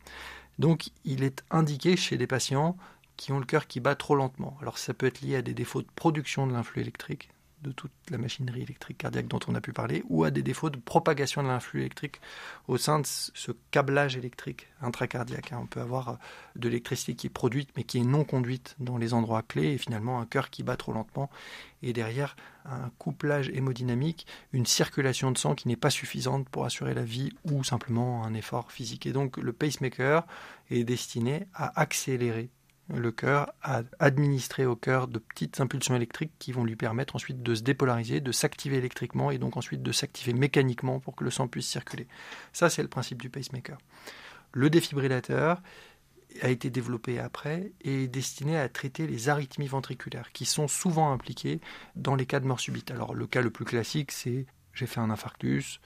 Donc, 0.58 0.90
il 1.04 1.22
est 1.22 1.44
indiqué 1.50 1.96
chez 1.96 2.16
des 2.16 2.26
patients 2.26 2.76
qui 3.16 3.32
ont 3.32 3.38
le 3.38 3.46
cœur 3.46 3.66
qui 3.66 3.80
bat 3.80 3.94
trop 3.94 4.14
lentement. 4.14 4.56
Alors, 4.60 4.78
ça 4.78 4.94
peut 4.94 5.06
être 5.06 5.20
lié 5.20 5.36
à 5.36 5.42
des 5.42 5.54
défauts 5.54 5.82
de 5.82 5.88
production 5.94 6.46
de 6.46 6.52
l'influx 6.52 6.82
électrique, 6.82 7.30
de 7.64 7.72
toute 7.72 7.90
la 8.10 8.18
machinerie 8.18 8.62
électrique 8.62 8.98
cardiaque 8.98 9.26
dont 9.26 9.40
on 9.48 9.54
a 9.54 9.60
pu 9.60 9.72
parler, 9.72 10.04
ou 10.08 10.24
à 10.24 10.30
des 10.30 10.42
défauts 10.42 10.70
de 10.70 10.76
propagation 10.76 11.42
de 11.42 11.48
l'influx 11.48 11.80
électrique 11.80 12.20
au 12.68 12.76
sein 12.76 13.00
de 13.00 13.06
ce 13.06 13.52
câblage 13.70 14.16
électrique 14.16 14.68
intracardiaque. 14.80 15.52
Hein. 15.52 15.60
On 15.62 15.66
peut 15.66 15.80
avoir 15.80 16.08
euh, 16.08 16.14
de 16.56 16.68
l'électricité 16.68 17.14
qui 17.14 17.26
est 17.26 17.30
produite 17.30 17.70
mais 17.76 17.84
qui 17.84 17.98
est 17.98 18.04
non 18.04 18.24
conduite 18.24 18.76
dans 18.78 18.98
les 18.98 19.14
endroits 19.14 19.42
clés 19.42 19.72
et 19.72 19.78
finalement 19.78 20.20
un 20.20 20.26
cœur 20.26 20.50
qui 20.50 20.62
bat 20.62 20.76
trop 20.76 20.92
lentement 20.92 21.30
et 21.82 21.92
derrière 21.92 22.36
un 22.64 22.90
couplage 22.98 23.50
hémodynamique, 23.50 24.26
une 24.52 24.66
circulation 24.66 25.30
de 25.32 25.38
sang 25.38 25.54
qui 25.54 25.68
n'est 25.68 25.76
pas 25.76 25.90
suffisante 25.90 26.48
pour 26.48 26.64
assurer 26.64 26.94
la 26.94 27.04
vie 27.04 27.30
ou 27.44 27.62
simplement 27.64 28.24
un 28.24 28.32
effort 28.34 28.72
physique. 28.72 29.06
Et 29.06 29.12
donc 29.12 29.36
le 29.36 29.52
pacemaker 29.52 30.26
est 30.70 30.84
destiné 30.84 31.46
à 31.54 31.78
accélérer 31.78 32.48
le 32.88 33.12
cœur 33.12 33.52
à 33.62 33.82
administrer 33.98 34.66
au 34.66 34.76
cœur 34.76 35.08
de 35.08 35.18
petites 35.18 35.60
impulsions 35.60 35.96
électriques 35.96 36.32
qui 36.38 36.52
vont 36.52 36.64
lui 36.64 36.76
permettre 36.76 37.16
ensuite 37.16 37.42
de 37.42 37.54
se 37.54 37.62
dépolariser, 37.62 38.20
de 38.20 38.32
s'activer 38.32 38.76
électriquement 38.76 39.30
et 39.30 39.38
donc 39.38 39.56
ensuite 39.56 39.82
de 39.82 39.92
s'activer 39.92 40.34
mécaniquement 40.34 41.00
pour 41.00 41.16
que 41.16 41.24
le 41.24 41.30
sang 41.30 41.48
puisse 41.48 41.66
circuler. 41.66 42.06
Ça, 42.52 42.68
c'est 42.68 42.82
le 42.82 42.88
principe 42.88 43.22
du 43.22 43.30
pacemaker. 43.30 43.78
Le 44.52 44.70
défibrillateur 44.70 45.62
a 46.42 46.50
été 46.50 46.68
développé 46.70 47.18
après 47.18 47.72
et 47.80 48.04
est 48.04 48.08
destiné 48.08 48.58
à 48.58 48.68
traiter 48.68 49.06
les 49.06 49.28
arythmies 49.28 49.68
ventriculaires 49.68 50.32
qui 50.32 50.44
sont 50.44 50.68
souvent 50.68 51.12
impliquées 51.12 51.60
dans 51.96 52.14
les 52.14 52.26
cas 52.26 52.40
de 52.40 52.46
mort 52.46 52.60
subite. 52.60 52.90
Alors 52.90 53.14
le 53.14 53.26
cas 53.26 53.40
le 53.40 53.50
plus 53.50 53.64
classique, 53.64 54.12
c'est 54.12 54.46
j'ai 54.72 54.86
fait 54.86 55.00
un 55.00 55.10
infarctus, 55.10 55.80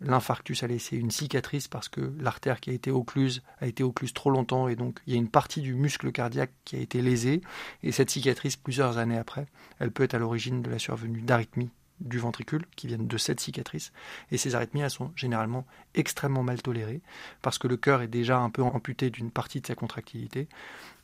l'infarctus 0.00 0.62
a 0.62 0.66
laissé 0.66 0.96
une 0.96 1.10
cicatrice 1.10 1.68
parce 1.68 1.88
que 1.88 2.12
l'artère 2.18 2.60
qui 2.60 2.70
a 2.70 2.72
été 2.72 2.90
occluse 2.90 3.42
a 3.60 3.66
été 3.66 3.82
occluse 3.82 4.12
trop 4.12 4.30
longtemps 4.30 4.68
et 4.68 4.76
donc 4.76 5.00
il 5.06 5.12
y 5.12 5.16
a 5.16 5.18
une 5.18 5.28
partie 5.28 5.60
du 5.60 5.74
muscle 5.74 6.12
cardiaque 6.12 6.52
qui 6.64 6.76
a 6.76 6.80
été 6.80 7.00
lésée 7.00 7.40
et 7.82 7.92
cette 7.92 8.10
cicatrice 8.10 8.56
plusieurs 8.56 8.98
années 8.98 9.18
après, 9.18 9.46
elle 9.78 9.90
peut 9.90 10.02
être 10.02 10.14
à 10.14 10.18
l'origine 10.18 10.62
de 10.62 10.70
la 10.70 10.78
survenue 10.78 11.22
d'arythmies 11.22 11.70
du 12.00 12.18
ventricule 12.18 12.64
qui 12.76 12.86
viennent 12.86 13.06
de 13.06 13.18
cette 13.18 13.40
cicatrice. 13.40 13.92
Et 14.30 14.36
ces 14.36 14.54
arythmies, 14.54 14.80
elles 14.80 14.90
sont 14.90 15.12
généralement 15.16 15.66
extrêmement 15.94 16.42
mal 16.42 16.60
tolérées 16.60 17.00
parce 17.42 17.58
que 17.58 17.68
le 17.68 17.76
cœur 17.76 18.02
est 18.02 18.08
déjà 18.08 18.38
un 18.38 18.50
peu 18.50 18.62
amputé 18.62 19.10
d'une 19.10 19.30
partie 19.30 19.60
de 19.60 19.66
sa 19.66 19.74
contractilité 19.74 20.48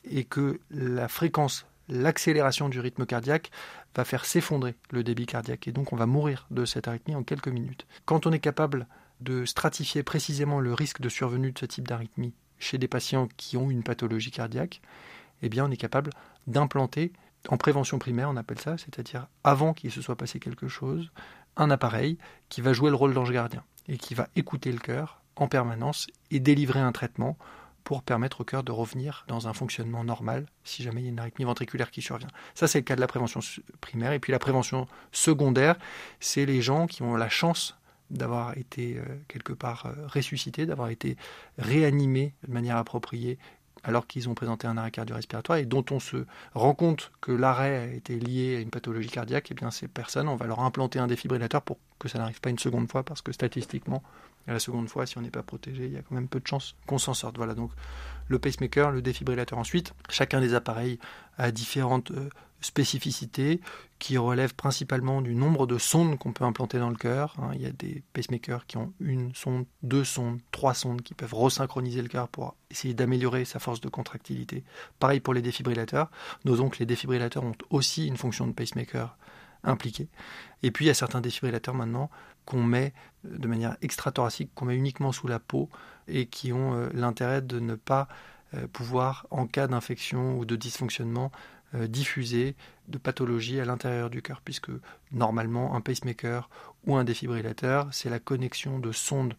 et 0.03 0.25
que 0.25 0.59
la 0.69 1.07
fréquence, 1.07 1.65
l'accélération 1.91 2.69
du 2.69 2.79
rythme 2.79 3.05
cardiaque 3.05 3.51
va 3.95 4.05
faire 4.05 4.25
s'effondrer 4.25 4.75
le 4.89 5.03
débit 5.03 5.25
cardiaque 5.25 5.67
et 5.67 5.71
donc 5.71 5.93
on 5.93 5.97
va 5.97 6.05
mourir 6.05 6.47
de 6.49 6.65
cette 6.65 6.87
arythmie 6.87 7.15
en 7.15 7.23
quelques 7.23 7.49
minutes. 7.49 7.85
Quand 8.05 8.25
on 8.25 8.31
est 8.31 8.39
capable 8.39 8.87
de 9.19 9.45
stratifier 9.45 10.01
précisément 10.01 10.59
le 10.59 10.73
risque 10.73 11.01
de 11.01 11.09
survenue 11.09 11.51
de 11.51 11.59
ce 11.59 11.65
type 11.65 11.87
d'arythmie 11.87 12.33
chez 12.57 12.77
des 12.77 12.87
patients 12.87 13.27
qui 13.37 13.57
ont 13.57 13.69
une 13.69 13.83
pathologie 13.83 14.31
cardiaque, 14.31 14.81
eh 15.41 15.49
bien 15.49 15.65
on 15.65 15.71
est 15.71 15.77
capable 15.77 16.11
d'implanter 16.47 17.11
en 17.49 17.57
prévention 17.57 17.99
primaire, 17.99 18.29
on 18.29 18.37
appelle 18.37 18.59
ça, 18.59 18.77
c'est-à-dire 18.77 19.27
avant 19.43 19.73
qu'il 19.73 19.91
se 19.91 20.01
soit 20.01 20.15
passé 20.15 20.39
quelque 20.39 20.67
chose, 20.67 21.11
un 21.57 21.71
appareil 21.71 22.17
qui 22.49 22.61
va 22.61 22.71
jouer 22.71 22.89
le 22.89 22.95
rôle 22.95 23.13
d'ange 23.13 23.31
gardien 23.31 23.63
et 23.87 23.97
qui 23.97 24.13
va 24.13 24.29
écouter 24.35 24.71
le 24.71 24.77
cœur 24.79 25.21
en 25.35 25.47
permanence 25.47 26.07
et 26.29 26.39
délivrer 26.39 26.79
un 26.79 26.91
traitement 26.91 27.37
pour 27.83 28.03
permettre 28.03 28.41
au 28.41 28.43
cœur 28.43 28.63
de 28.63 28.71
revenir 28.71 29.25
dans 29.27 29.47
un 29.47 29.53
fonctionnement 29.53 30.03
normal 30.03 30.45
si 30.63 30.83
jamais 30.83 31.01
il 31.01 31.05
y 31.05 31.07
a 31.07 31.11
une 31.11 31.19
arythmie 31.19 31.45
ventriculaire 31.45 31.91
qui 31.91 32.01
survient. 32.01 32.27
Ça, 32.55 32.67
c'est 32.67 32.79
le 32.79 32.83
cas 32.83 32.95
de 32.95 33.01
la 33.01 33.07
prévention 33.07 33.39
primaire. 33.79 34.11
Et 34.13 34.19
puis 34.19 34.31
la 34.31 34.39
prévention 34.39 34.87
secondaire, 35.11 35.75
c'est 36.19 36.45
les 36.45 36.61
gens 36.61 36.87
qui 36.87 37.01
ont 37.01 37.15
la 37.15 37.29
chance 37.29 37.77
d'avoir 38.09 38.57
été 38.57 38.97
euh, 38.97 39.03
quelque 39.27 39.53
part 39.53 39.85
euh, 39.85 40.07
ressuscités, 40.07 40.65
d'avoir 40.65 40.89
été 40.89 41.15
réanimés 41.57 42.33
de 42.45 42.53
manière 42.53 42.77
appropriée 42.77 43.37
alors 43.83 44.07
qu'ils 44.07 44.29
ont 44.29 44.35
présenté 44.35 44.67
un 44.67 44.77
arrêt 44.77 44.91
cardio-respiratoire 44.91 45.57
et 45.57 45.65
dont 45.65 45.85
on 45.91 45.99
se 45.99 46.25
rend 46.53 46.73
compte 46.73 47.11
que 47.19 47.31
l'arrêt 47.31 47.77
a 47.77 47.85
été 47.87 48.19
lié 48.19 48.57
à 48.57 48.59
une 48.59 48.69
pathologie 48.69 49.09
cardiaque, 49.09 49.49
et 49.49 49.53
eh 49.53 49.55
bien 49.55 49.71
ces 49.71 49.87
personnes, 49.87 50.27
on 50.27 50.35
va 50.35 50.45
leur 50.45 50.59
implanter 50.59 50.99
un 50.99 51.07
défibrillateur 51.07 51.61
pour 51.61 51.77
que 51.99 52.07
ça 52.07 52.19
n'arrive 52.19 52.39
pas 52.41 52.49
une 52.49 52.59
seconde 52.59 52.91
fois, 52.91 53.03
parce 53.03 53.21
que 53.21 53.31
statistiquement, 53.31 54.03
la 54.47 54.59
seconde 54.59 54.89
fois, 54.89 55.05
si 55.05 55.17
on 55.17 55.21
n'est 55.21 55.31
pas 55.31 55.43
protégé, 55.43 55.85
il 55.85 55.93
y 55.93 55.97
a 55.97 56.01
quand 56.01 56.15
même 56.15 56.27
peu 56.27 56.39
de 56.39 56.47
chances 56.47 56.75
qu'on 56.87 56.97
s'en 56.97 57.13
sorte. 57.13 57.37
Voilà, 57.37 57.53
donc 57.53 57.71
le 58.27 58.39
pacemaker, 58.39 58.91
le 58.91 59.01
défibrillateur 59.01 59.59
ensuite. 59.59 59.93
Chacun 60.09 60.39
des 60.39 60.53
appareils 60.53 60.99
a 61.37 61.51
différentes 61.51 62.11
euh, 62.11 62.29
spécificités 62.61 63.59
qui 63.99 64.17
relèvent 64.17 64.55
principalement 64.55 65.21
du 65.21 65.35
nombre 65.35 65.67
de 65.67 65.77
sondes 65.77 66.17
qu'on 66.17 66.31
peut 66.31 66.43
implanter 66.43 66.79
dans 66.79 66.89
le 66.89 66.95
cœur. 66.95 67.35
Hein. 67.39 67.51
Il 67.55 67.61
y 67.61 67.65
a 67.65 67.71
des 67.71 68.03
pacemakers 68.13 68.65
qui 68.65 68.77
ont 68.77 68.93
une 68.99 69.33
sonde, 69.35 69.65
deux 69.83 70.03
sondes, 70.03 70.39
trois 70.51 70.73
sondes 70.73 71.01
qui 71.01 71.13
peuvent 71.13 71.33
resynchroniser 71.33 72.01
le 72.01 72.07
cœur 72.07 72.27
pour 72.27 72.55
essayer 72.69 72.93
d'améliorer 72.93 73.45
sa 73.45 73.59
force 73.59 73.81
de 73.81 73.89
contractilité. 73.89 74.63
Pareil 74.99 75.19
pour 75.19 75.33
les 75.33 75.41
défibrillateurs. 75.41 76.09
Notons 76.45 76.69
que 76.69 76.79
les 76.79 76.85
défibrillateurs 76.85 77.43
ont 77.43 77.55
aussi 77.69 78.07
une 78.07 78.17
fonction 78.17 78.47
de 78.47 78.53
pacemaker 78.53 79.17
impliquée. 79.63 80.07
Et 80.63 80.71
puis 80.71 80.85
il 80.85 80.87
y 80.87 80.91
a 80.91 80.95
certains 80.95 81.21
défibrillateurs 81.21 81.75
maintenant 81.75 82.09
qu'on 82.45 82.63
met 82.63 82.93
de 83.23 83.47
manière 83.47 83.77
extrathoracique, 83.81 84.51
qu'on 84.55 84.65
met 84.65 84.75
uniquement 84.75 85.11
sous 85.11 85.27
la 85.27 85.39
peau 85.39 85.69
et 86.07 86.25
qui 86.25 86.53
ont 86.53 86.73
euh, 86.73 86.89
l'intérêt 86.93 87.41
de 87.41 87.59
ne 87.59 87.75
pas 87.75 88.07
euh, 88.53 88.67
pouvoir, 88.67 89.27
en 89.29 89.47
cas 89.47 89.67
d'infection 89.67 90.37
ou 90.37 90.45
de 90.45 90.55
dysfonctionnement, 90.55 91.31
euh, 91.75 91.87
diffuser 91.87 92.55
de 92.87 92.97
pathologie 92.97 93.59
à 93.59 93.65
l'intérieur 93.65 94.09
du 94.09 94.21
cœur, 94.21 94.41
puisque 94.43 94.71
normalement 95.11 95.75
un 95.75 95.81
pacemaker 95.81 96.49
ou 96.85 96.95
un 96.95 97.03
défibrillateur, 97.03 97.87
c'est 97.91 98.09
la 98.09 98.19
connexion 98.19 98.79
de 98.79 98.91
sondes 98.91 99.35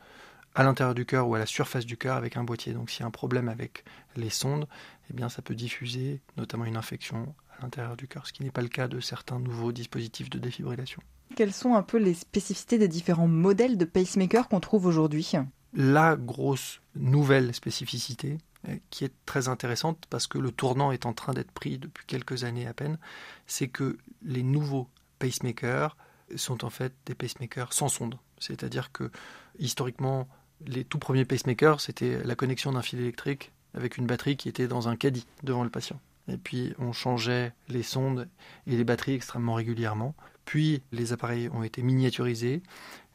à 0.55 0.63
l'intérieur 0.63 0.95
du 0.95 1.05
cœur 1.05 1.29
ou 1.29 1.35
à 1.35 1.39
la 1.39 1.47
surface 1.47 1.85
du 1.85 1.97
cœur 1.97 2.17
avec 2.17 2.37
un 2.37 2.45
boîtier. 2.45 2.73
Donc 2.73 2.91
s'il 2.91 3.01
y 3.01 3.03
a 3.03 3.07
un 3.07 3.11
problème 3.11 3.49
avec 3.49 3.85
les 4.17 4.31
sondes, 4.31 4.67
eh 5.11 5.13
bien 5.13 5.29
ça 5.29 5.43
peut 5.43 5.55
diffuser 5.55 6.21
notamment 6.37 6.65
une 6.65 6.77
infection 6.77 7.35
l'intérieur 7.63 7.97
du 7.97 8.09
cœur, 8.09 8.27
ce 8.27 8.33
qui 8.33 8.43
n'est 8.43 8.51
pas 8.51 8.63
le 8.63 8.69
cas 8.69 8.89
de 8.89 9.01
certains 9.01 9.39
nouveaux 9.39 9.73
dispositifs 9.73 10.31
de 10.31 10.39
défibrillation. 10.39 11.03
Quelles 11.37 11.53
sont 11.53 11.75
un 11.75 11.83
peu 11.83 11.97
les 11.97 12.15
spécificités 12.15 12.79
des 12.79 12.89
différents 12.89 13.29
modèles 13.29 13.79
de 13.79 13.85
pacemaker 13.85 14.49
qu'on 14.49 14.61
trouve 14.61 14.87
aujourd'hui? 14.87 15.33
La 15.75 16.17
grosse 16.17 16.81
nouvelle 16.95 17.55
spécificité, 17.55 18.39
euh, 18.69 18.77
qui 18.91 19.05
est 19.05 19.13
très 19.25 19.49
intéressante 19.49 20.05
parce 20.11 20.27
que 20.27 20.39
le 20.39 20.51
tournant 20.51 20.93
est 20.93 21.07
en 21.07 21.15
train 21.15 21.33
d'être 21.33 21.51
pris 21.51 21.79
depuis 21.79 22.05
quelques 22.07 22.45
années 22.45 22.67
à 22.67 22.75
peine, 22.75 22.99
c'est 23.47 23.69
que 23.69 23.97
les 24.23 24.43
nouveaux 24.43 24.89
pacemakers 25.19 25.97
sont 26.37 26.65
en 26.65 26.71
fait 26.71 26.93
des 27.07 27.15
pacemakers 27.15 27.73
sans 27.73 27.89
sonde. 27.89 28.17
C'est-à-dire 28.39 28.93
que 28.93 29.11
historiquement, 29.59 30.29
les 30.67 30.85
tout 30.85 30.99
premiers 30.99 31.25
pacemakers, 31.25 31.81
c'était 31.81 32.23
la 32.23 32.35
connexion 32.35 32.73
d'un 32.73 32.83
fil 32.83 33.01
électrique 33.01 33.53
avec 33.75 33.97
une 33.97 34.07
batterie 34.07 34.37
qui 34.37 34.49
était 34.49 34.69
dans 34.69 34.89
un 34.89 34.97
caddie 34.97 35.27
devant 35.43 35.65
le 35.65 35.71
patient. 35.71 35.99
Et 36.29 36.37
puis 36.37 36.75
on 36.79 36.93
changeait 36.93 37.53
les 37.69 37.83
sondes 37.83 38.29
et 38.67 38.77
les 38.77 38.85
batteries 38.85 39.15
extrêmement 39.15 39.55
régulièrement. 39.55 40.15
Puis 40.45 40.83
les 40.93 41.13
appareils 41.13 41.49
ont 41.51 41.63
été 41.63 41.83
miniaturisés. 41.83 42.63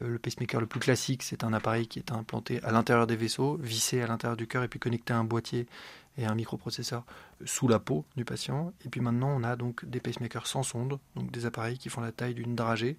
Euh, 0.01 0.09
le 0.09 0.19
pacemaker 0.19 0.61
le 0.61 0.67
plus 0.67 0.79
classique, 0.79 1.23
c'est 1.23 1.43
un 1.43 1.53
appareil 1.53 1.87
qui 1.87 1.99
est 1.99 2.11
implanté 2.11 2.61
à 2.63 2.71
l'intérieur 2.71 3.07
des 3.07 3.15
vaisseaux, 3.15 3.57
vissé 3.57 4.01
à 4.01 4.07
l'intérieur 4.07 4.37
du 4.37 4.47
cœur 4.47 4.63
et 4.63 4.67
puis 4.67 4.79
connecté 4.79 5.13
à 5.13 5.17
un 5.17 5.23
boîtier 5.23 5.67
et 6.17 6.25
un 6.25 6.35
microprocesseur 6.35 7.05
sous 7.45 7.67
la 7.67 7.79
peau 7.79 8.05
du 8.15 8.25
patient. 8.25 8.73
Et 8.85 8.89
puis 8.89 9.01
maintenant, 9.01 9.29
on 9.29 9.43
a 9.43 9.55
donc 9.55 9.85
des 9.85 9.99
pacemakers 9.99 10.47
sans 10.47 10.63
sonde, 10.63 10.99
donc 11.15 11.31
des 11.31 11.45
appareils 11.45 11.77
qui 11.77 11.89
font 11.89 12.01
la 12.01 12.11
taille 12.11 12.33
d'une 12.33 12.55
dragée, 12.55 12.97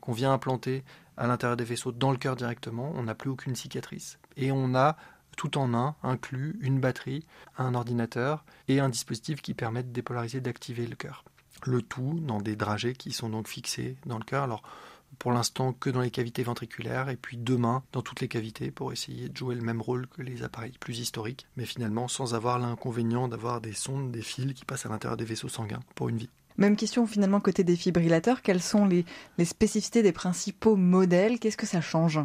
qu'on 0.00 0.12
vient 0.12 0.32
implanter 0.32 0.84
à 1.16 1.26
l'intérieur 1.26 1.56
des 1.56 1.64
vaisseaux 1.64 1.92
dans 1.92 2.12
le 2.12 2.16
cœur 2.16 2.36
directement. 2.36 2.92
On 2.94 3.02
n'a 3.02 3.14
plus 3.14 3.30
aucune 3.30 3.56
cicatrice. 3.56 4.18
Et 4.36 4.52
on 4.52 4.74
a 4.74 4.96
tout 5.36 5.58
en 5.58 5.74
un 5.74 5.94
inclus 6.02 6.56
une 6.60 6.80
batterie, 6.80 7.24
un 7.58 7.74
ordinateur 7.74 8.44
et 8.68 8.80
un 8.80 8.88
dispositif 8.88 9.42
qui 9.42 9.54
permet 9.54 9.82
de 9.82 9.92
dépolariser, 9.92 10.40
d'activer 10.40 10.86
le 10.86 10.96
cœur 10.96 11.24
le 11.66 11.82
tout 11.82 12.20
dans 12.22 12.40
des 12.40 12.56
dragées 12.56 12.94
qui 12.94 13.12
sont 13.12 13.28
donc 13.28 13.48
fixés 13.48 13.96
dans 14.06 14.18
le 14.18 14.24
cœur. 14.24 14.44
Alors 14.44 14.62
pour 15.18 15.32
l'instant 15.32 15.72
que 15.72 15.90
dans 15.90 16.00
les 16.00 16.10
cavités 16.10 16.42
ventriculaires 16.42 17.08
et 17.08 17.16
puis 17.16 17.36
demain 17.36 17.82
dans 17.92 18.02
toutes 18.02 18.20
les 18.20 18.28
cavités 18.28 18.70
pour 18.70 18.92
essayer 18.92 19.28
de 19.28 19.36
jouer 19.36 19.54
le 19.54 19.62
même 19.62 19.82
rôle 19.82 20.06
que 20.06 20.22
les 20.22 20.42
appareils 20.42 20.76
plus 20.78 21.00
historiques, 21.00 21.46
mais 21.56 21.66
finalement 21.66 22.08
sans 22.08 22.34
avoir 22.34 22.58
l'inconvénient 22.58 23.28
d'avoir 23.28 23.60
des 23.60 23.72
sondes, 23.72 24.12
des 24.12 24.22
fils 24.22 24.54
qui 24.54 24.64
passent 24.64 24.86
à 24.86 24.88
l'intérieur 24.88 25.16
des 25.16 25.24
vaisseaux 25.24 25.48
sanguins 25.48 25.80
pour 25.94 26.08
une 26.08 26.18
vie. 26.18 26.30
Même 26.58 26.76
question 26.76 27.06
finalement 27.06 27.40
côté 27.40 27.64
défibrillateur, 27.64 28.42
quelles 28.42 28.62
sont 28.62 28.84
les 28.84 29.04
spécificités 29.44 30.02
des 30.02 30.12
principaux 30.12 30.76
modèles? 30.76 31.38
Qu'est-ce 31.38 31.56
que 31.56 31.66
ça 31.66 31.80
change? 31.80 32.20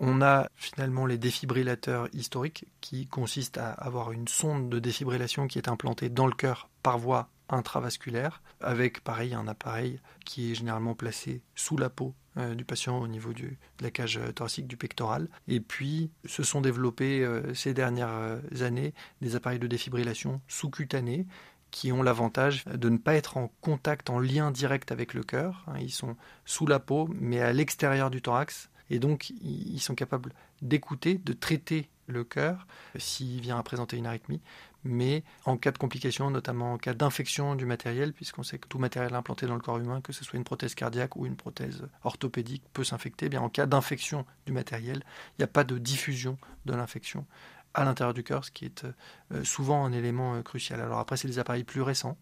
On 0.00 0.22
a 0.22 0.48
finalement 0.56 1.06
les 1.06 1.18
défibrillateurs 1.18 2.08
historiques 2.12 2.66
qui 2.80 3.06
consistent 3.06 3.58
à 3.58 3.70
avoir 3.70 4.12
une 4.12 4.28
sonde 4.28 4.70
de 4.70 4.78
défibrillation 4.78 5.46
qui 5.46 5.58
est 5.58 5.68
implantée 5.68 6.08
dans 6.08 6.26
le 6.26 6.34
cœur 6.34 6.68
par 6.82 6.98
voie 6.98 7.28
intravasculaire, 7.48 8.42
avec 8.60 9.02
pareil 9.02 9.34
un 9.34 9.48
appareil 9.48 10.00
qui 10.24 10.52
est 10.52 10.54
généralement 10.54 10.94
placé 10.94 11.42
sous 11.54 11.76
la 11.76 11.88
peau 11.88 12.14
euh, 12.36 12.54
du 12.54 12.64
patient 12.64 12.98
au 12.98 13.08
niveau 13.08 13.32
de 13.32 13.50
la 13.80 13.90
cage 13.90 14.20
thoracique 14.34 14.66
du 14.66 14.76
pectoral. 14.76 15.28
Et 15.48 15.60
puis 15.60 16.10
se 16.26 16.42
sont 16.42 16.60
développés 16.60 17.24
euh, 17.24 17.54
ces 17.54 17.74
dernières 17.74 18.12
euh, 18.12 18.40
années 18.60 18.94
des 19.20 19.34
appareils 19.34 19.58
de 19.58 19.66
défibrillation 19.66 20.40
sous-cutanés 20.46 21.26
qui 21.70 21.92
ont 21.92 22.02
l'avantage 22.02 22.64
de 22.64 22.88
ne 22.88 22.96
pas 22.96 23.14
être 23.14 23.36
en 23.36 23.52
contact, 23.60 24.08
en 24.08 24.18
lien 24.18 24.50
direct 24.50 24.92
avec 24.92 25.14
le 25.14 25.22
cœur. 25.22 25.64
Hein. 25.66 25.78
Ils 25.80 25.92
sont 25.92 26.16
sous 26.44 26.66
la 26.66 26.78
peau, 26.78 27.08
mais 27.14 27.40
à 27.40 27.52
l'extérieur 27.52 28.10
du 28.10 28.22
thorax. 28.22 28.70
Et 28.90 28.98
donc, 28.98 29.30
ils 29.42 29.80
sont 29.80 29.94
capables 29.94 30.32
d'écouter, 30.62 31.18
de 31.18 31.32
traiter 31.32 31.88
le 32.06 32.24
cœur 32.24 32.66
s'il 32.96 33.40
vient 33.40 33.58
à 33.58 33.62
présenter 33.62 33.96
une 33.96 34.06
arythmie, 34.06 34.40
mais 34.84 35.22
en 35.44 35.56
cas 35.56 35.70
de 35.70 35.78
complications, 35.78 36.30
notamment 36.30 36.74
en 36.74 36.78
cas 36.78 36.94
d'infection 36.94 37.54
du 37.54 37.66
matériel, 37.66 38.12
puisqu'on 38.12 38.42
sait 38.42 38.58
que 38.58 38.68
tout 38.68 38.78
matériel 38.78 39.14
implanté 39.14 39.46
dans 39.46 39.54
le 39.54 39.60
corps 39.60 39.78
humain, 39.78 40.00
que 40.00 40.12
ce 40.12 40.24
soit 40.24 40.38
une 40.38 40.44
prothèse 40.44 40.74
cardiaque 40.74 41.16
ou 41.16 41.26
une 41.26 41.36
prothèse 41.36 41.86
orthopédique, 42.04 42.62
peut 42.72 42.84
s'infecter. 42.84 43.26
Eh 43.26 43.28
bien, 43.28 43.42
en 43.42 43.48
cas 43.48 43.66
d'infection 43.66 44.24
du 44.46 44.52
matériel, 44.52 45.02
il 45.32 45.40
n'y 45.40 45.44
a 45.44 45.48
pas 45.48 45.64
de 45.64 45.78
diffusion 45.78 46.38
de 46.64 46.74
l'infection 46.74 47.26
à 47.74 47.84
l'intérieur 47.84 48.14
du 48.14 48.24
cœur, 48.24 48.44
ce 48.44 48.50
qui 48.50 48.64
est 48.64 48.84
euh, 49.32 49.44
souvent 49.44 49.84
un 49.84 49.92
élément 49.92 50.34
euh, 50.34 50.42
crucial. 50.42 50.80
Alors 50.80 50.98
après, 50.98 51.16
c'est 51.16 51.28
des 51.28 51.38
appareils 51.38 51.64
plus 51.64 51.82
récents 51.82 52.16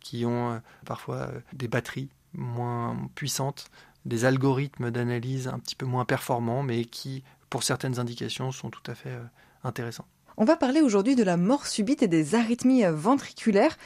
qui 0.00 0.26
ont 0.26 0.52
euh, 0.52 0.58
parfois 0.84 1.30
des 1.52 1.68
batteries 1.68 2.10
moins 2.34 2.96
puissantes, 3.14 3.70
des 4.04 4.24
algorithmes 4.24 4.90
d'analyse 4.90 5.48
un 5.48 5.58
petit 5.58 5.76
peu 5.76 5.86
moins 5.86 6.04
performants, 6.04 6.62
mais 6.62 6.84
qui, 6.84 7.22
pour 7.50 7.62
certaines 7.62 7.98
indications, 7.98 8.52
sont 8.52 8.70
tout 8.70 8.90
à 8.90 8.94
fait 8.94 9.16
intéressants. 9.64 10.06
On 10.36 10.44
va 10.44 10.56
parler 10.56 10.80
aujourd'hui 10.80 11.14
de 11.14 11.22
la 11.22 11.36
mort 11.36 11.66
subite 11.66 12.02
et 12.02 12.08
des 12.08 12.34
arythmies 12.34 12.84
ventriculaires. 12.90 13.76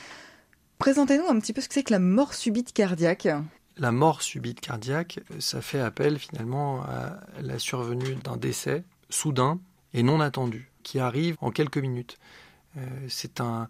Présentez-nous 0.79 1.27
un 1.27 1.39
petit 1.41 1.53
peu 1.53 1.61
ce 1.61 1.69
que 1.69 1.75
c'est 1.75 1.83
que 1.83 1.93
la 1.93 1.99
mort 1.99 2.35
subite 2.35 2.73
cardiaque. 2.73 3.29
La 3.79 3.93
mort 3.93 4.23
subite 4.23 4.61
cardiaque, 4.61 5.21
ça 5.39 5.61
fait 5.61 5.81
appel 5.81 6.19
finalement 6.19 6.83
à 6.83 7.21
la 7.43 7.59
survenue 7.59 8.15
d'un 8.17 8.37
décès 8.37 8.85
soudain 9.11 9.59
et 9.93 10.03
non 10.03 10.21
attendu, 10.21 10.71
qui 10.83 10.99
arrive 10.99 11.37
en 11.41 11.51
quelques 11.51 11.79
minutes. 11.79 12.19
c'est 13.09 13.41
un, 13.41 13.69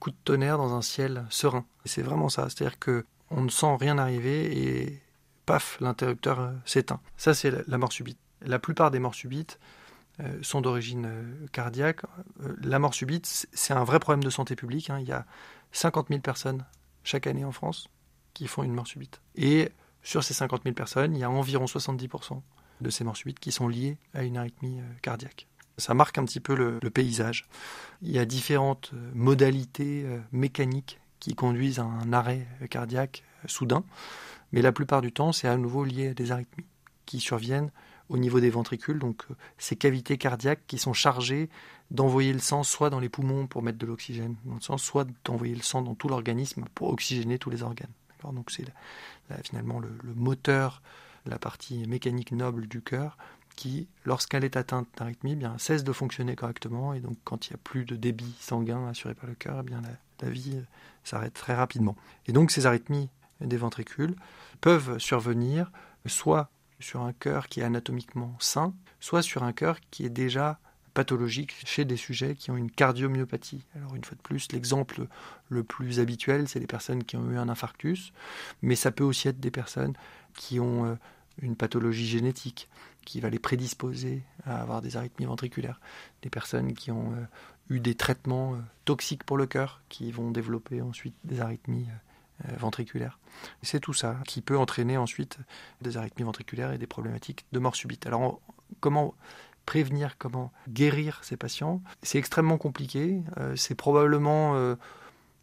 coup 0.00 0.10
de 0.10 0.16
tonnerre 0.24 0.58
dans 0.58 0.74
un 0.74 0.82
ciel 0.82 1.24
serein. 1.30 1.64
C'est 1.84 2.02
vraiment 2.02 2.28
ça. 2.28 2.48
C'est-à-dire 2.48 2.78
que 2.78 3.04
on 3.30 3.42
ne 3.42 3.48
sent 3.48 3.76
rien 3.78 3.96
arriver 3.96 4.58
et 4.58 5.01
paf, 5.46 5.78
l'interrupteur 5.80 6.52
s'éteint. 6.64 7.00
Ça, 7.16 7.34
c'est 7.34 7.66
la 7.66 7.78
mort 7.78 7.92
subite. 7.92 8.18
La 8.42 8.58
plupart 8.58 8.90
des 8.90 8.98
morts 8.98 9.14
subites 9.14 9.58
sont 10.42 10.60
d'origine 10.60 11.10
cardiaque. 11.52 12.02
La 12.62 12.78
mort 12.78 12.94
subite, 12.94 13.46
c'est 13.52 13.72
un 13.72 13.84
vrai 13.84 13.98
problème 13.98 14.22
de 14.22 14.30
santé 14.30 14.56
publique. 14.56 14.90
Hein. 14.90 14.98
Il 15.00 15.08
y 15.08 15.12
a 15.12 15.26
50 15.72 16.08
000 16.08 16.20
personnes 16.20 16.64
chaque 17.04 17.26
année 17.26 17.44
en 17.44 17.52
France 17.52 17.88
qui 18.34 18.46
font 18.46 18.62
une 18.62 18.74
mort 18.74 18.86
subite. 18.86 19.20
Et 19.36 19.70
sur 20.02 20.24
ces 20.24 20.34
50 20.34 20.62
000 20.64 20.74
personnes, 20.74 21.14
il 21.14 21.20
y 21.20 21.24
a 21.24 21.30
environ 21.30 21.64
70% 21.64 22.40
de 22.80 22.90
ces 22.90 23.04
morts 23.04 23.16
subites 23.16 23.38
qui 23.38 23.52
sont 23.52 23.68
liées 23.68 23.98
à 24.14 24.24
une 24.24 24.36
arythmie 24.36 24.80
euh, 24.80 24.84
cardiaque. 25.00 25.46
Ça 25.78 25.94
marque 25.94 26.18
un 26.18 26.24
petit 26.24 26.40
peu 26.40 26.54
le, 26.54 26.78
paysage. 26.90 27.46
Il 28.02 28.10
y 28.10 28.18
a 28.18 28.24
différentes 28.24 28.90
euh, 28.94 29.10
modalités 29.14 30.04
euh, 30.04 30.18
mécaniques 30.32 31.00
qui 31.20 31.34
conduisent 31.34 31.78
à 31.78 31.84
un 31.84 32.12
arrêt 32.12 32.46
cardiaque 32.68 33.22
soudain, 33.46 33.84
mais 34.52 34.62
la 34.62 34.72
plupart 34.72 35.00
du 35.00 35.12
temps, 35.12 35.32
c'est 35.32 35.48
à 35.48 35.56
nouveau 35.56 35.84
lié 35.84 36.08
à 36.08 36.14
des 36.14 36.32
arythmies 36.32 36.66
qui 37.06 37.20
surviennent 37.20 37.70
au 38.08 38.18
niveau 38.18 38.40
des 38.40 38.50
ventricules, 38.50 38.98
donc 38.98 39.24
ces 39.58 39.76
cavités 39.76 40.18
cardiaques 40.18 40.62
qui 40.66 40.78
sont 40.78 40.92
chargées 40.92 41.48
d'envoyer 41.90 42.32
le 42.32 42.38
sang 42.38 42.62
soit 42.62 42.90
dans 42.90 43.00
les 43.00 43.08
poumons 43.08 43.46
pour 43.46 43.62
mettre 43.62 43.78
de 43.78 43.86
l'oxygène 43.86 44.34
dans 44.44 44.54
le 44.54 44.60
sang, 44.60 44.76
soit 44.76 45.06
d'envoyer 45.24 45.54
le 45.54 45.62
sang 45.62 45.82
dans 45.82 45.94
tout 45.94 46.08
l'organisme 46.08 46.64
pour 46.74 46.90
oxygéner 46.90 47.38
tous 47.38 47.50
les 47.50 47.62
organes. 47.62 47.90
Donc 48.32 48.50
c'est 48.50 48.66
finalement 49.42 49.80
le, 49.80 49.90
moteur, 50.14 50.82
la 51.26 51.38
partie 51.38 51.86
mécanique 51.88 52.32
noble 52.32 52.68
du 52.68 52.80
cœur 52.80 53.16
qui, 53.56 53.88
lorsqu'elle 54.04 54.44
est 54.44 54.56
atteinte 54.56 54.88
d'arythmie, 54.96 55.32
eh 55.32 55.36
bien 55.36 55.58
cesse 55.58 55.84
de 55.84 55.92
fonctionner 55.92 56.36
correctement 56.36 56.94
et 56.94 57.00
donc 57.00 57.16
quand 57.24 57.46
il 57.46 57.52
n'y 57.52 57.54
a 57.54 57.60
plus 57.62 57.84
de 57.84 57.96
débit 57.96 58.34
sanguin 58.40 58.86
assuré 58.88 59.14
par 59.14 59.26
le 59.26 59.34
cœur, 59.34 59.58
eh 59.60 59.62
bien 59.62 59.82
la, 60.20 60.30
vie 60.30 60.56
euh, 60.56 60.62
s'arrête 61.02 61.34
très 61.34 61.54
rapidement. 61.54 61.96
Et 62.26 62.32
donc 62.32 62.52
ces 62.52 62.66
arythmies 62.66 63.08
des 63.44 63.56
ventricules 63.56 64.14
peuvent 64.60 64.98
survenir 64.98 65.70
soit 66.06 66.50
sur 66.80 67.02
un 67.02 67.12
cœur 67.12 67.48
qui 67.48 67.60
est 67.60 67.64
anatomiquement 67.64 68.34
sain, 68.40 68.74
soit 69.00 69.22
sur 69.22 69.42
un 69.42 69.52
cœur 69.52 69.78
qui 69.90 70.04
est 70.04 70.10
déjà 70.10 70.58
pathologique 70.94 71.54
chez 71.64 71.84
des 71.84 71.96
sujets 71.96 72.34
qui 72.34 72.50
ont 72.50 72.56
une 72.56 72.70
cardiomyopathie. 72.70 73.64
Alors 73.76 73.94
une 73.94 74.04
fois 74.04 74.16
de 74.16 74.22
plus, 74.22 74.52
l'exemple 74.52 75.06
le 75.48 75.64
plus 75.64 76.00
habituel, 76.00 76.48
c'est 76.48 76.60
les 76.60 76.66
personnes 76.66 77.04
qui 77.04 77.16
ont 77.16 77.30
eu 77.30 77.38
un 77.38 77.48
infarctus, 77.48 78.12
mais 78.60 78.76
ça 78.76 78.90
peut 78.90 79.04
aussi 79.04 79.28
être 79.28 79.40
des 79.40 79.50
personnes 79.50 79.94
qui 80.34 80.60
ont 80.60 80.84
euh, 80.84 80.94
une 81.40 81.56
pathologie 81.56 82.06
génétique 82.06 82.68
qui 83.04 83.20
va 83.20 83.30
les 83.30 83.38
prédisposer 83.38 84.22
à 84.44 84.60
avoir 84.60 84.82
des 84.82 84.96
arythmies 84.96 85.26
ventriculaires, 85.26 85.80
des 86.20 86.30
personnes 86.30 86.74
qui 86.74 86.90
ont 86.90 87.12
euh, 87.12 87.24
eu 87.74 87.80
des 87.80 87.94
traitements 87.94 88.54
euh, 88.54 88.58
toxiques 88.84 89.24
pour 89.24 89.38
le 89.38 89.46
cœur, 89.46 89.80
qui 89.88 90.12
vont 90.12 90.30
développer 90.30 90.82
ensuite 90.82 91.14
des 91.24 91.40
arythmies 91.40 91.88
ventriculaires. 92.58 93.18
C'est 93.62 93.80
tout 93.80 93.92
ça 93.92 94.16
qui 94.26 94.40
peut 94.40 94.58
entraîner 94.58 94.96
ensuite 94.96 95.38
des 95.80 95.96
arythmies 95.96 96.24
ventriculaires 96.24 96.72
et 96.72 96.78
des 96.78 96.86
problématiques 96.86 97.46
de 97.52 97.58
mort 97.58 97.76
subite. 97.76 98.06
Alors 98.06 98.40
comment 98.80 99.14
prévenir, 99.66 100.18
comment 100.18 100.52
guérir 100.68 101.20
ces 101.22 101.36
patients? 101.36 101.82
C'est 102.02 102.18
extrêmement 102.18 102.58
compliqué. 102.58 103.22
Euh, 103.38 103.54
c'est 103.56 103.74
probablement 103.74 104.56
euh, 104.56 104.74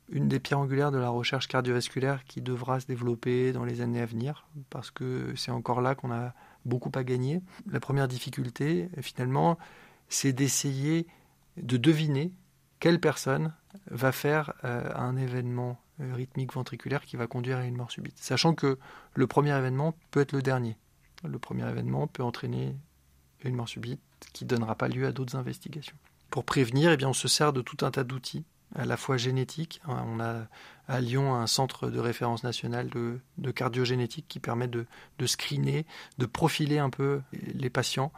une 0.09 0.27
des 0.27 0.39
pierres 0.39 0.59
angulaires 0.59 0.91
de 0.91 0.97
la 0.97 1.09
recherche 1.09 1.47
cardiovasculaire 1.47 2.23
qui 2.25 2.41
devra 2.41 2.79
se 2.79 2.85
développer 2.85 3.53
dans 3.53 3.63
les 3.63 3.81
années 3.81 4.01
à 4.01 4.05
venir, 4.05 4.47
parce 4.69 4.91
que 4.91 5.33
c'est 5.35 5.51
encore 5.51 5.81
là 5.81 5.95
qu'on 5.95 6.11
a 6.11 6.33
beaucoup 6.65 6.91
à 6.95 7.03
gagner. 7.03 7.41
La 7.71 7.79
première 7.79 8.07
difficulté, 8.07 8.89
finalement, 9.01 9.57
c'est 10.09 10.33
d'essayer 10.33 11.07
de 11.57 11.77
deviner 11.77 12.33
quelle 12.79 12.99
personne 12.99 13.53
va 13.89 14.11
faire 14.11 14.53
euh, 14.63 14.89
un 14.95 15.15
événement 15.15 15.79
rythmique 15.99 16.53
ventriculaire 16.53 17.05
qui 17.05 17.17
va 17.17 17.27
conduire 17.27 17.57
à 17.57 17.65
une 17.65 17.75
mort 17.75 17.91
subite. 17.91 18.17
Sachant 18.17 18.53
que 18.53 18.77
le 19.13 19.27
premier 19.27 19.55
événement 19.57 19.95
peut 20.11 20.21
être 20.21 20.31
le 20.31 20.41
dernier. 20.41 20.77
Le 21.23 21.39
premier 21.39 21.67
événement 21.67 22.07
peut 22.07 22.23
entraîner 22.23 22.75
une 23.43 23.55
mort 23.55 23.69
subite 23.69 24.01
qui 24.33 24.45
ne 24.45 24.49
donnera 24.49 24.75
pas 24.75 24.87
lieu 24.87 25.05
à 25.05 25.11
d'autres 25.11 25.35
investigations. 25.35 25.95
Pour 26.29 26.43
prévenir, 26.43 26.91
eh 26.91 26.97
bien, 26.97 27.09
on 27.09 27.13
se 27.13 27.27
sert 27.27 27.53
de 27.53 27.61
tout 27.61 27.83
un 27.85 27.91
tas 27.91 28.03
d'outils, 28.03 28.45
à 28.75 28.85
la 28.85 28.97
fois 28.97 29.17
génétiques. 29.17 29.81
On 29.87 30.19
a 30.19 30.47
à 30.87 31.01
Lyon 31.01 31.35
un 31.35 31.47
centre 31.47 31.89
de 31.89 31.99
référence 31.99 32.43
national 32.43 32.89
de, 32.89 33.19
de 33.37 33.51
cardiogénétique 33.51 34.25
qui 34.27 34.39
permet 34.39 34.67
de, 34.67 34.85
de, 35.17 35.27
screener, 35.27 35.85
de 36.17 36.25
profiler 36.25 36.79
un 36.79 36.89
peu 36.89 37.21
les 37.31 37.69
patients 37.69 38.11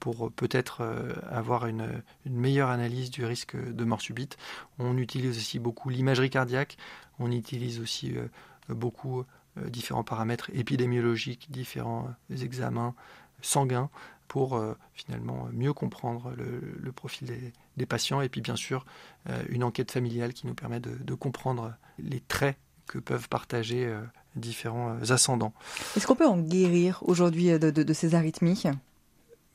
pour 0.00 0.32
peut-être 0.32 0.80
euh, 0.80 1.12
avoir 1.30 1.66
une, 1.66 2.02
meilleure 2.26 2.70
analyse 2.70 3.10
du 3.10 3.24
risque 3.24 3.56
de 3.56 3.84
mort 3.84 4.00
subite. 4.00 4.36
On 4.78 4.96
utilise 4.96 5.36
aussi 5.36 5.58
beaucoup 5.58 5.88
l'imagerie 5.88 6.30
cardiaque, 6.30 6.76
on 7.18 7.30
utilise 7.30 7.80
aussi 7.80 8.16
euh, 8.16 8.26
beaucoup 8.68 9.24
euh, 9.58 9.68
différents 9.68 10.04
paramètres 10.04 10.50
épidémiologiques, 10.52 11.50
différents 11.50 12.08
examens 12.30 12.94
sanguins 13.42 13.90
pour 14.32 14.56
euh, 14.56 14.74
finalement 14.94 15.46
mieux 15.52 15.74
comprendre 15.74 16.32
le, 16.38 16.90
profil 16.92 17.52
des, 17.76 17.86
patients 17.86 18.22
et 18.22 18.30
puis 18.30 18.40
bien 18.40 18.56
sûr 18.56 18.86
euh, 19.28 19.42
une 19.50 19.62
enquête 19.62 19.90
familiale 19.90 20.32
qui 20.32 20.46
nous 20.46 20.54
permet 20.54 20.80
de, 20.80 21.14
comprendre 21.14 21.74
les 21.98 22.20
traits 22.20 22.56
que 22.86 22.98
peuvent 22.98 23.28
partager 23.28 23.84
euh, 23.84 24.00
différents 24.34 24.96
ascendants. 25.10 25.52
Est-ce 25.98 26.06
qu'on 26.06 26.14
peut 26.14 26.26
en 26.26 26.38
guérir 26.38 27.00
aujourd'hui 27.02 27.58
de, 27.58 27.92
ces 27.92 28.14
arythmies? 28.14 28.64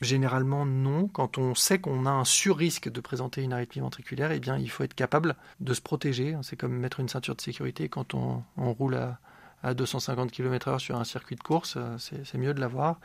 Généralement 0.02 0.66
non. 0.66 1.08
Quand 1.08 1.38
on 1.38 1.56
sait 1.56 1.80
qu'on 1.80 2.06
a 2.06 2.12
un 2.12 2.26
surrisque 2.26 2.90
de 2.90 3.02
présenter 3.02 3.42
une 3.42 3.54
arythmie 3.54 3.82
ventriculaire, 3.82 4.32
eh 4.32 4.40
bien 4.40 4.58
il 4.58 4.70
faut 4.70 4.84
être 4.84 4.94
capable 4.94 5.36
de 5.60 5.74
se 5.74 5.82
protéger. 5.82 6.38
C'est 6.44 6.56
comme 6.56 6.74
mettre 6.74 7.00
une 7.00 7.10
ceinture 7.10 7.36
de 7.36 7.42
sécurité 7.42 7.90
quand 7.90 8.14
on, 8.14 8.44
roule 8.58 8.96
à, 8.96 9.20
à 9.64 9.74
250 9.74 10.32
km/h 10.32 10.78
sur 10.78 10.98
un 10.98 11.04
circuit 11.04 11.36
de 11.36 11.42
course, 11.42 11.76
euh, 11.78 11.98
c'est 11.98 12.38
mieux 12.38 12.54
de 12.54 12.60
l'avoir. 12.60 13.00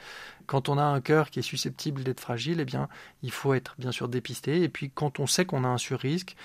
Quand 0.47 0.69
on 0.69 0.77
a 0.77 0.83
un 0.83 1.01
cœur 1.01 1.31
qui 1.31 1.39
est 1.39 1.43
susceptible 1.43 2.05
d'être 2.05 2.21
fragile, 2.21 2.61
eh 2.61 2.67
bien, 2.67 2.89
il 3.23 3.31
faut 3.31 3.55
être 3.55 3.75
bien 3.79 3.91
sûr 3.91 4.09
dépisté. 4.09 4.63
Et 4.63 4.69
puis, 4.69 4.91
quand 4.91 5.19
on 5.19 5.27
sait 5.27 5.47
qu'on 5.47 5.65
a 5.65 5.69
un 5.69 5.79
surrisque, 5.79 6.37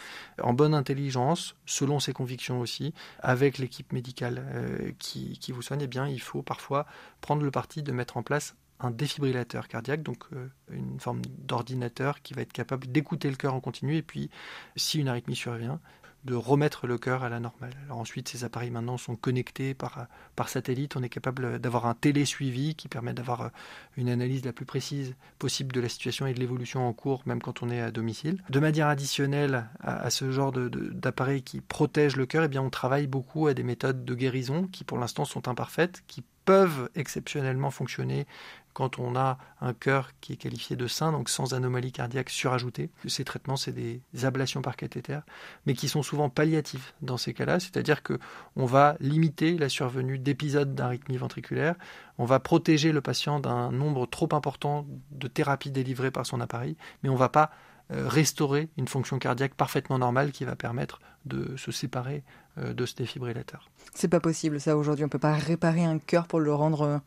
en 0.42 0.54
bonne 0.54 0.74
intelligence, 0.74 1.56
selon 1.66 2.00
ses 2.00 2.14
convictions 2.14 2.62
aussi, 2.62 2.94
avec 3.20 3.58
l'équipe 3.58 3.92
médicale 3.92 4.46
euh, 4.54 4.92
qui, 4.98 5.38
qui, 5.40 5.52
vous 5.52 5.62
soigne, 5.62 5.82
eh 5.82 5.88
bien, 5.88 6.08
il 6.08 6.22
faut 6.22 6.42
parfois 6.42 6.86
prendre 7.20 7.44
le 7.44 7.52
parti 7.52 7.84
de 7.84 7.92
mettre 7.92 8.16
en 8.16 8.24
place 8.24 8.56
un 8.80 8.92
défibrillateur 8.92 9.68
cardiaque, 9.68 10.04
donc 10.04 10.24
euh, 10.34 10.48
une 10.72 11.00
forme 11.00 11.22
d'ordinateur 11.40 12.22
qui 12.22 12.34
va 12.34 12.42
être 12.42 12.54
capable 12.54 12.88
d'écouter 12.88 13.30
le 13.30 13.36
cœur 13.36 13.54
en 13.54 13.60
continu 13.60 13.96
et 13.96 14.04
puis 14.04 14.30
si 14.76 15.00
une 15.00 15.08
arythmie 15.08 15.36
survient, 15.36 15.80
de 16.28 16.36
remettre 16.36 16.88
le 16.88 16.98
cœur 16.98 17.24
à 17.24 17.30
la 17.30 17.40
normale. 17.40 17.74
Ensuite, 17.90 18.28
ces 18.28 18.44
appareils 18.44 18.70
maintenant 18.70 18.98
sont 18.98 19.16
connectés 19.16 19.74
par, 19.74 20.08
satellite. 20.48 20.96
On 20.96 21.04
est 21.04 21.10
capable 21.10 21.60
d'avoir 21.60 21.86
un 21.86 21.94
télésuivi 21.94 22.76
qui 22.76 22.90
permet 22.90 23.14
d'avoir 23.14 23.42
euh, 23.42 23.50
une 23.96 24.10
analyse 24.10 24.44
la 24.44 24.52
plus 24.52 24.66
précise 24.66 25.16
possible 25.40 25.72
de 25.72 25.80
la 25.80 25.90
situation 25.90 26.28
et 26.28 26.34
de 26.34 26.40
l'évolution 26.40 26.86
en 26.86 26.94
cours, 26.94 27.24
même 27.26 27.42
quand 27.42 27.64
on 27.64 27.70
est 27.70 27.80
à 27.80 27.92
domicile. 27.92 28.44
De 28.50 28.60
manière 28.60 28.88
additionnelle 28.88 29.70
à, 29.80 30.10
ce 30.10 30.32
genre 30.32 30.52
d'appareils 30.52 31.44
qui 31.44 31.62
protègent 31.62 32.18
le 32.18 32.26
cœur, 32.26 32.44
eh 32.44 32.48
bien, 32.50 32.62
on 32.62 32.70
travaille 32.70 33.08
beaucoup 33.08 33.48
à 33.48 33.54
des 33.54 33.64
méthodes 33.64 34.04
de 34.04 34.14
guérison 34.14 34.68
qui 34.68 34.84
pour 34.84 34.98
l'instant 34.98 35.24
sont 35.24 35.48
imparfaites, 35.48 36.04
qui 36.08 36.24
peuvent 36.48 36.90
exceptionnellement 36.96 37.72
fonctionner 37.72 38.26
quand 38.72 39.00
on 39.00 39.18
a 39.18 39.38
un 39.60 39.74
cœur 39.74 40.12
qui 40.22 40.32
est 40.32 40.38
qualifié 40.38 40.78
de 40.78 40.88
sain, 40.88 41.12
donc 41.12 41.28
sans 41.28 41.54
anomalie 41.54 41.92
cardiaque 41.92 42.30
surajoutée. 42.30 42.90
Ces 43.06 43.26
traitements, 43.26 43.58
c'est 43.58 43.74
des 43.74 44.02
ablations 44.24 44.62
par 44.62 44.78
cathéter, 44.78 45.20
mais 45.66 45.74
qui 45.74 45.90
sont 45.90 46.04
souvent 46.04 46.30
palliatifs 46.30 46.94
dans 47.02 47.18
ces 47.18 47.34
cas-là, 47.34 47.60
c'est-à-dire 47.60 48.02
que 48.02 48.18
on 48.56 48.66
va 48.66 48.96
limiter 49.02 49.58
la 49.58 49.68
survenue 49.68 50.20
d'épisodes 50.20 50.74
d'arythmie 50.74 51.18
ventriculaire, 51.18 51.76
on 52.18 52.24
va 52.24 52.40
protéger 52.40 52.94
le 52.94 53.02
patient 53.02 53.42
d'un 53.42 53.72
nombre 53.72 54.06
trop 54.06 54.30
important 54.32 54.86
de 55.12 55.28
thérapies 55.28 55.72
délivrées 55.72 56.12
par 56.12 56.26
son 56.26 56.40
appareil, 56.40 56.78
mais 57.04 57.10
on 57.10 57.16
ne 57.16 57.20
va 57.20 57.30
pas 57.30 57.52
restaurer 57.90 58.70
une 58.78 58.88
fonction 58.88 59.18
cardiaque 59.20 59.56
parfaitement 59.56 59.98
normale 59.98 60.32
qui 60.32 60.44
va 60.44 60.56
permettre 60.56 61.00
de 61.26 61.56
se 61.58 61.72
séparer 61.72 62.24
euh, 62.58 62.74
de 62.74 62.86
ce 62.86 62.96
défibrillateur. 62.96 63.70
C'est 63.94 64.08
pas 64.08 64.20
possible 64.20 64.60
ça 64.60 64.78
aujourd'hui, 64.78 65.06
on 65.06 65.10
peut 65.10 65.20
pas 65.20 65.36
réparer 65.36 65.84
un 65.84 66.00
cœur 66.00 66.28
pour 66.28 66.40
le 66.40 66.54
rendre 66.54 66.82
euh, 66.82 66.98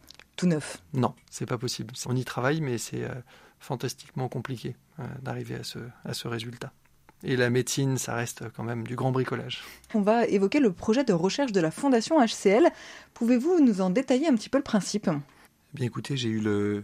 neuf 0.46 0.82
Non, 0.94 1.14
c'est 1.30 1.46
pas 1.46 1.58
possible. 1.58 1.94
On 2.06 2.16
y 2.16 2.24
travaille, 2.24 2.60
mais 2.60 2.78
c'est 2.78 3.04
euh, 3.04 3.14
fantastiquement 3.58 4.28
compliqué 4.28 4.76
euh, 4.98 5.04
d'arriver 5.22 5.56
à 5.56 5.64
ce, 5.64 5.78
à 6.04 6.14
ce 6.14 6.28
résultat. 6.28 6.72
Et 7.22 7.36
la 7.36 7.50
médecine, 7.50 7.98
ça 7.98 8.14
reste 8.14 8.44
quand 8.56 8.64
même 8.64 8.86
du 8.86 8.96
grand 8.96 9.12
bricolage. 9.12 9.62
On 9.94 10.00
va 10.00 10.26
évoquer 10.26 10.58
le 10.58 10.72
projet 10.72 11.04
de 11.04 11.12
recherche 11.12 11.52
de 11.52 11.60
la 11.60 11.70
Fondation 11.70 12.18
HCL. 12.18 12.70
Pouvez-vous 13.12 13.60
nous 13.60 13.82
en 13.82 13.90
détailler 13.90 14.26
un 14.26 14.34
petit 14.34 14.48
peu 14.48 14.56
le 14.56 14.64
principe? 14.64 15.08
Eh 15.08 15.76
Bien 15.76 15.86
écoutez, 15.86 16.16
j'ai 16.16 16.30
eu 16.30 16.82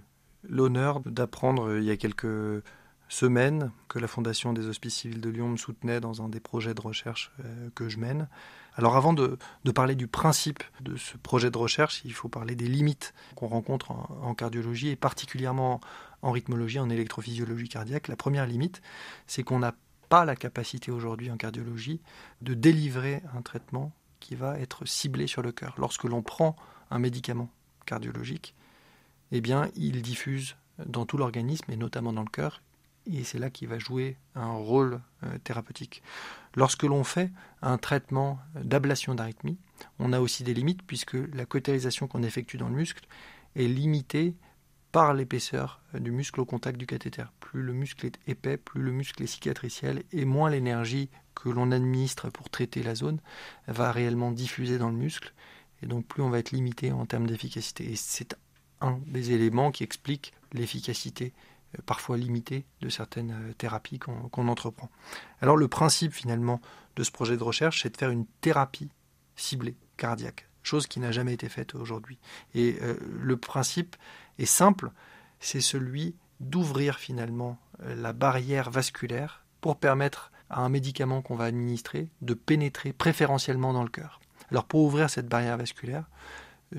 l'honneur 0.48 1.00
d'apprendre 1.00 1.70
euh, 1.70 1.80
il 1.80 1.86
y 1.86 1.90
a 1.90 1.96
quelques 1.96 2.62
semaines 3.08 3.70
que 3.88 3.98
la 3.98 4.08
Fondation 4.08 4.52
des 4.52 4.66
Hospices 4.66 4.96
Civils 4.96 5.20
de 5.20 5.30
Lyon 5.30 5.48
me 5.50 5.56
soutenait 5.56 6.00
dans 6.00 6.22
un 6.22 6.28
des 6.28 6.40
projets 6.40 6.74
de 6.74 6.80
recherche 6.80 7.32
que 7.74 7.88
je 7.88 7.98
mène. 7.98 8.28
Alors 8.76 8.96
avant 8.96 9.14
de, 9.14 9.38
parler 9.74 9.94
du 9.94 10.06
principe 10.06 10.62
de 10.80 10.96
ce 10.96 11.16
projet 11.16 11.50
de 11.50 11.56
recherche, 11.56 12.02
il 12.04 12.12
faut 12.12 12.28
parler 12.28 12.54
des 12.54 12.68
limites 12.68 13.14
qu'on 13.34 13.46
rencontre 13.46 13.90
en, 13.90 14.34
cardiologie 14.34 14.88
et 14.88 14.96
particulièrement 14.96 15.80
en 16.20 16.30
rythmologie, 16.30 16.78
en 16.78 16.90
électrophysiologie 16.90 17.68
cardiaque. 17.70 18.08
La 18.08 18.16
première 18.16 18.46
limite, 18.46 18.82
c'est 19.26 19.42
qu'on 19.42 19.60
n'a 19.60 19.74
pas 20.10 20.26
la 20.26 20.36
capacité 20.36 20.90
aujourd'hui 20.90 21.30
en 21.30 21.38
cardiologie 21.38 22.00
de 22.42 22.52
délivrer 22.52 23.22
un 23.34 23.40
traitement 23.40 23.92
qui 24.20 24.34
va 24.34 24.58
être 24.60 24.86
ciblé 24.86 25.26
sur 25.26 25.40
le 25.40 25.52
cœur. 25.52 25.74
Lorsque 25.78 26.04
l'on 26.04 26.22
prend 26.22 26.54
un 26.90 26.98
médicament 26.98 27.48
cardiologique, 27.86 28.54
eh 29.32 29.40
bien, 29.40 29.70
il 29.74 30.02
diffuse 30.02 30.56
dans 30.84 31.06
tout 31.06 31.16
l'organisme 31.16 31.70
et 31.70 31.76
notamment 31.76 32.12
dans 32.12 32.22
le 32.22 32.30
cœur, 32.30 32.60
et 33.06 33.24
c'est 33.24 33.38
là 33.38 33.50
qu'il 33.50 33.68
va 33.68 33.78
jouer 33.78 34.16
un 34.34 34.52
rôle 34.52 35.00
euh, 35.24 35.38
thérapeutique. 35.44 36.02
Lorsque 36.54 36.82
l'on 36.82 37.04
fait 37.04 37.30
un 37.62 37.78
traitement 37.78 38.38
d'ablation 38.54 39.14
d'arythmie, 39.14 39.58
on 39.98 40.12
a 40.12 40.20
aussi 40.20 40.42
des 40.42 40.54
limites 40.54 40.82
puisque 40.82 41.16
la 41.34 41.46
cautérisation 41.46 42.06
qu'on 42.08 42.22
effectue 42.22 42.56
dans 42.56 42.68
le 42.68 42.74
muscle 42.74 43.06
est 43.54 43.68
limitée 43.68 44.34
par 44.92 45.12
l'épaisseur 45.12 45.80
du 45.94 46.10
muscle 46.10 46.40
au 46.40 46.46
contact 46.46 46.78
du 46.78 46.86
cathéter. 46.86 47.24
Plus 47.40 47.62
le 47.62 47.72
muscle 47.72 48.06
est 48.06 48.18
épais, 48.26 48.56
plus 48.56 48.82
le 48.82 48.92
muscle 48.92 49.22
est 49.22 49.26
cicatriciel 49.26 50.04
et 50.12 50.24
moins 50.24 50.50
l'énergie 50.50 51.10
que 51.34 51.50
l'on 51.50 51.70
administre 51.70 52.30
pour 52.30 52.48
traiter 52.48 52.82
la 52.82 52.94
zone 52.94 53.20
va 53.66 53.92
réellement 53.92 54.30
diffuser 54.30 54.78
dans 54.78 54.88
le 54.88 54.96
muscle 54.96 55.34
et 55.82 55.86
donc 55.86 56.06
plus 56.06 56.22
on 56.22 56.30
va 56.30 56.38
être 56.38 56.50
limité 56.50 56.92
en 56.92 57.04
termes 57.04 57.26
d'efficacité. 57.26 57.92
Et 57.92 57.96
c'est 57.96 58.36
un 58.80 58.98
des 59.06 59.32
éléments 59.32 59.70
qui 59.70 59.84
explique 59.84 60.32
l'efficacité 60.52 61.32
euh, 61.34 61.55
parfois 61.84 62.16
limitée 62.16 62.64
de 62.80 62.88
certaines 62.88 63.32
euh, 63.32 63.52
thérapies 63.52 63.98
qu'on 63.98 64.48
entreprend. 64.48 64.90
Alors 65.40 65.56
le 65.56 65.68
principe 65.68 66.12
finalement 66.12 66.60
de 66.96 67.02
ce 67.02 67.10
projet 67.10 67.36
de 67.36 67.42
recherche, 67.42 67.82
c'est 67.82 67.90
de 67.90 67.96
faire 67.96 68.10
une 68.10 68.26
thérapie 68.40 68.90
ciblée 69.36 69.76
cardiaque, 69.96 70.48
chose 70.62 70.86
qui 70.86 71.00
n'a 71.00 71.12
jamais 71.12 71.34
été 71.34 71.48
faite 71.48 71.74
aujourd'hui. 71.74 72.18
Et 72.54 72.78
euh, 72.82 72.96
le 73.20 73.36
principe 73.36 73.96
est 74.38 74.46
simple, 74.46 74.90
c'est 75.40 75.60
celui 75.60 76.14
d'ouvrir 76.40 76.98
finalement 76.98 77.58
euh, 77.82 77.94
la 77.94 78.12
barrière 78.12 78.70
vasculaire 78.70 79.44
pour 79.60 79.76
permettre 79.76 80.32
à 80.48 80.60
un 80.60 80.68
médicament 80.68 81.22
qu'on 81.22 81.36
va 81.36 81.44
administrer 81.44 82.08
de 82.22 82.34
pénétrer 82.34 82.92
préférentiellement 82.92 83.72
dans 83.72 83.82
le 83.82 83.88
cœur. 83.88 84.20
Alors 84.50 84.64
pour 84.64 84.82
ouvrir 84.82 85.10
cette 85.10 85.28
barrière 85.28 85.56
vasculaire, 85.56 86.08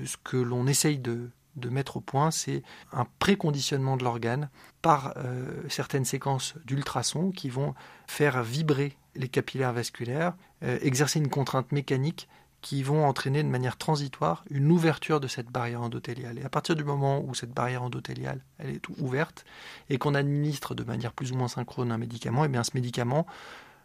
ce 0.04 0.16
que 0.16 0.36
l'on 0.36 0.66
essaye 0.66 0.98
de, 0.98 1.30
mettre 1.66 1.96
au 1.96 2.00
point, 2.00 2.30
c'est 2.30 2.62
un 2.92 3.06
préconditionnement 3.18 3.96
de 3.96 4.04
l'organe 4.04 4.50
par 4.82 5.14
euh, 5.16 5.62
certaines 5.68 6.04
séquences 6.04 6.54
d'ultrasons 6.64 7.30
qui 7.30 7.48
vont 7.48 7.74
faire 8.06 8.42
vibrer 8.42 8.96
les 9.16 9.28
capillaires 9.28 9.72
vasculaires, 9.72 10.34
exercer 10.62 11.18
une 11.18 11.28
contrainte 11.28 11.72
mécanique 11.72 12.28
qui 12.60 12.82
vont 12.82 13.06
entraîner 13.06 13.42
de 13.42 13.48
manière 13.48 13.76
transitoire 13.76 14.44
une 14.50 14.70
ouverture 14.70 15.20
de 15.20 15.28
cette 15.28 15.50
barrière 15.50 15.82
endothéliale. 15.82 16.38
Et 16.38 16.44
à 16.44 16.48
partir 16.48 16.74
du 16.74 16.84
moment 16.84 17.22
où 17.24 17.34
cette 17.34 17.52
barrière 17.52 17.82
endothéliale 17.82 18.44
elle 18.58 18.70
est 18.70 18.88
ouverte 18.98 19.44
et 19.90 19.98
qu'on 19.98 20.14
administre 20.14 20.74
de 20.74 20.82
manière 20.82 21.12
plus 21.12 21.32
ou 21.32 21.36
moins 21.36 21.48
synchrone 21.48 21.92
un 21.92 21.98
médicament, 21.98 22.44
et 22.44 22.46
eh 22.46 22.50
bien 22.50 22.64
ce 22.64 22.72
médicament, 22.74 23.26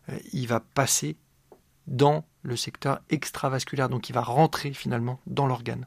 euh, 0.09 0.17
il 0.31 0.47
va 0.47 0.59
passer 0.59 1.17
dans 1.85 2.25
le 2.41 2.55
secteur 2.55 2.99
extravasculaire, 3.09 3.89
donc 3.89 4.09
il 4.09 4.13
va 4.13 4.21
rentrer 4.21 4.73
finalement 4.73 5.19
dans 5.27 5.47
l'organe. 5.47 5.85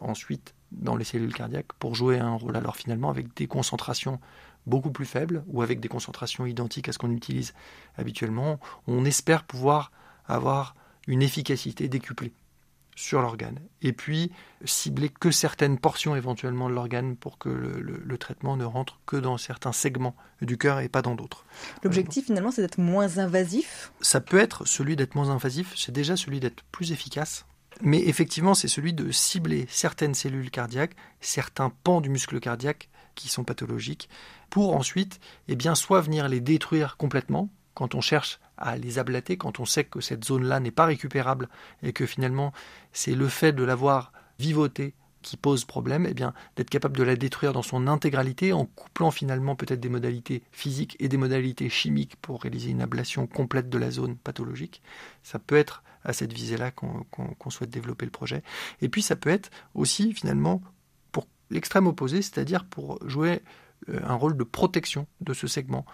Ensuite, 0.00 0.54
dans 0.74 0.96
les 0.96 1.04
cellules 1.04 1.34
cardiaques, 1.34 1.72
pour 1.78 1.94
jouer 1.94 2.18
un 2.18 2.34
rôle 2.34 2.56
alors 2.56 2.76
finalement 2.76 3.10
avec 3.10 3.34
des 3.34 3.46
concentrations 3.46 4.20
beaucoup 4.66 4.90
plus 4.90 5.06
faibles 5.06 5.44
ou 5.48 5.62
avec 5.62 5.80
des 5.80 5.88
concentrations 5.88 6.46
identiques 6.46 6.88
à 6.88 6.92
ce 6.92 6.98
qu'on 6.98 7.10
utilise 7.10 7.54
habituellement, 7.96 8.58
on 8.86 9.04
espère 9.04 9.44
pouvoir 9.44 9.92
avoir 10.26 10.74
une 11.06 11.22
efficacité 11.22 11.88
décuplée 11.88 12.32
sur 12.96 13.20
l'organe. 13.20 13.58
Et 13.82 13.92
puis 13.92 14.30
cibler 14.64 15.08
que 15.08 15.30
certaines 15.30 15.78
portions 15.78 16.16
éventuellement 16.16 16.68
de 16.68 16.74
l'organe 16.74 17.16
pour 17.16 17.38
que 17.38 17.48
le, 17.48 18.18
traitement 18.18 18.56
ne 18.56 18.64
rentre 18.64 19.00
que 19.04 19.16
dans 19.16 19.36
certains 19.36 19.72
segments 19.72 20.14
du 20.40 20.56
cœur 20.56 20.80
et 20.80 20.88
pas 20.88 21.02
dans 21.02 21.14
d'autres. 21.14 21.44
L'objectif 21.82 22.26
finalement 22.26 22.52
c'est 22.52 22.62
d'être 22.62 22.78
moins 22.78 23.18
invasif? 23.18 23.92
Ça 24.00 24.20
peut 24.20 24.38
être 24.38 24.66
celui 24.66 24.96
d'être 24.96 25.16
moins 25.16 25.30
invasif, 25.30 25.74
c'est 25.76 25.92
déjà 25.92 26.16
celui 26.16 26.40
d'être 26.40 26.62
plus 26.70 26.92
efficace. 26.92 27.44
Mais 27.80 28.00
effectivement, 28.06 28.54
c'est 28.54 28.68
celui 28.68 28.92
de 28.92 29.10
cibler 29.10 29.66
certaines 29.68 30.14
cellules 30.14 30.50
cardiaques, 30.50 30.96
certains 31.20 31.70
pans 31.70 32.00
du 32.00 32.08
muscle 32.08 32.38
cardiaque 32.40 32.88
qui 33.14 33.28
sont 33.28 33.44
pathologiques, 33.44 34.08
pour 34.50 34.76
ensuite, 34.76 35.20
eh 35.48 35.56
bien, 35.56 35.74
soit 35.74 36.00
venir 36.00 36.28
les 36.28 36.40
détruire 36.40 36.96
complètement, 36.96 37.48
quand 37.74 37.94
on 37.94 38.00
cherche 38.00 38.40
à 38.56 38.76
les 38.76 38.98
ablater, 38.98 39.36
quand 39.36 39.60
on 39.60 39.64
sait 39.64 39.84
que 39.84 40.00
cette 40.00 40.24
zone-là 40.24 40.60
n'est 40.60 40.70
pas 40.70 40.86
récupérable 40.86 41.48
et 41.82 41.92
que 41.92 42.06
finalement 42.06 42.52
c'est 42.92 43.14
le 43.14 43.28
fait 43.28 43.52
de 43.52 43.64
l'avoir 43.64 44.12
vivotée 44.38 44.94
qui 45.22 45.36
pose 45.36 45.64
problème, 45.64 46.06
eh 46.08 46.14
bien 46.14 46.34
d'être 46.56 46.70
capable 46.70 46.96
de 46.96 47.02
la 47.02 47.16
détruire 47.16 47.52
dans 47.52 47.62
son 47.62 47.86
intégralité 47.86 48.52
en 48.52 48.66
couplant 48.66 49.10
finalement 49.10 49.56
peut-être 49.56 49.80
des 49.80 49.88
modalités 49.88 50.42
physiques 50.52 50.96
et 51.00 51.08
des 51.08 51.16
modalités 51.16 51.70
chimiques 51.70 52.16
pour 52.16 52.42
réaliser 52.42 52.70
une 52.70 52.82
ablation 52.82 53.26
complète 53.26 53.70
de 53.70 53.78
la 53.78 53.90
zone 53.90 54.16
pathologique. 54.16 54.82
Ça 55.22 55.38
peut 55.38 55.56
être 55.56 55.82
à 56.04 56.12
cette 56.12 56.32
visée-là 56.32 56.70
qu'on 56.70 57.50
souhaite 57.50 57.70
développer 57.70 58.04
le 58.04 58.10
projet. 58.10 58.42
Et 58.80 58.88
puis 58.88 59.02
ça 59.02 59.16
peut 59.16 59.30
être 59.30 59.50
aussi 59.74 60.12
finalement 60.12 60.62
pour 61.12 61.26
l'extrême 61.50 61.86
opposé, 61.86 62.22
c'est-à-dire 62.22 62.64
pour 62.64 62.98
jouer 63.08 63.42
euh, 63.88 64.00
un 64.04 64.14
rôle 64.14 64.36
de 64.36 64.44
protection 64.44 65.06
de 65.20 65.34
ce 65.34 65.46
segment 65.46 65.84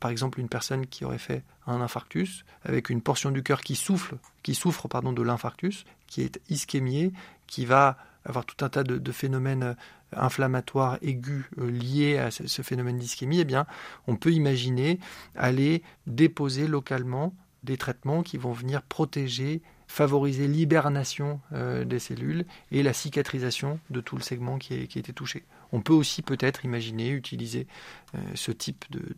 par 0.00 0.10
exemple 0.10 0.40
une 0.40 0.48
personne 0.48 0.86
qui 0.86 1.04
aurait 1.04 1.18
fait 1.18 1.44
un 1.66 1.80
infarctus 1.80 2.44
avec 2.62 2.90
une 2.90 3.02
portion 3.02 3.30
du 3.30 3.42
cœur 3.42 3.60
qui 3.60 3.76
souffle, 3.76 4.16
qui 4.42 4.54
souffre 4.54 4.88
pardon 4.88 5.12
de 5.12 5.22
l'infarctus, 5.22 5.84
qui 6.06 6.22
est 6.22 6.40
ischémiée, 6.48 7.12
qui 7.46 7.64
va 7.64 7.98
avoir 8.24 8.44
tout 8.44 8.64
un 8.64 8.68
tas 8.68 8.84
de, 8.84 9.12
phénomènes 9.12 9.62
euh, 9.62 9.74
inflammatoires 10.12 10.98
aigus 11.02 11.44
euh, 11.58 11.70
liés 11.70 12.18
à 12.18 12.30
ce, 12.30 12.62
phénomène 12.62 12.98
d'ischémie, 12.98 13.40
eh 13.40 13.44
bien, 13.44 13.66
on 14.06 14.16
peut 14.16 14.32
imaginer 14.32 15.00
aller 15.34 15.82
déposer 16.06 16.66
localement 16.66 17.34
des 17.64 17.76
traitements 17.76 18.22
qui 18.22 18.36
vont 18.36 18.52
venir 18.52 18.82
protéger, 18.82 19.62
favoriser 19.88 20.46
l'hibernation 20.46 21.40
euh, 21.52 21.84
des 21.84 21.98
cellules 21.98 22.44
et 22.70 22.82
la 22.82 22.92
cicatrisation 22.92 23.80
de 23.90 24.00
tout 24.00 24.16
le 24.16 24.22
segment 24.22 24.58
qui, 24.58 24.74
a 24.74 24.76
été 24.76 25.12
touché. 25.12 25.44
On 25.72 25.80
peut 25.80 25.92
aussi 25.92 26.22
peut-être 26.22 26.64
imaginer 26.64 27.10
utiliser 27.10 27.66
euh, 28.14 28.18
ce 28.34 28.52
type 28.52 28.84
de, 28.90 29.14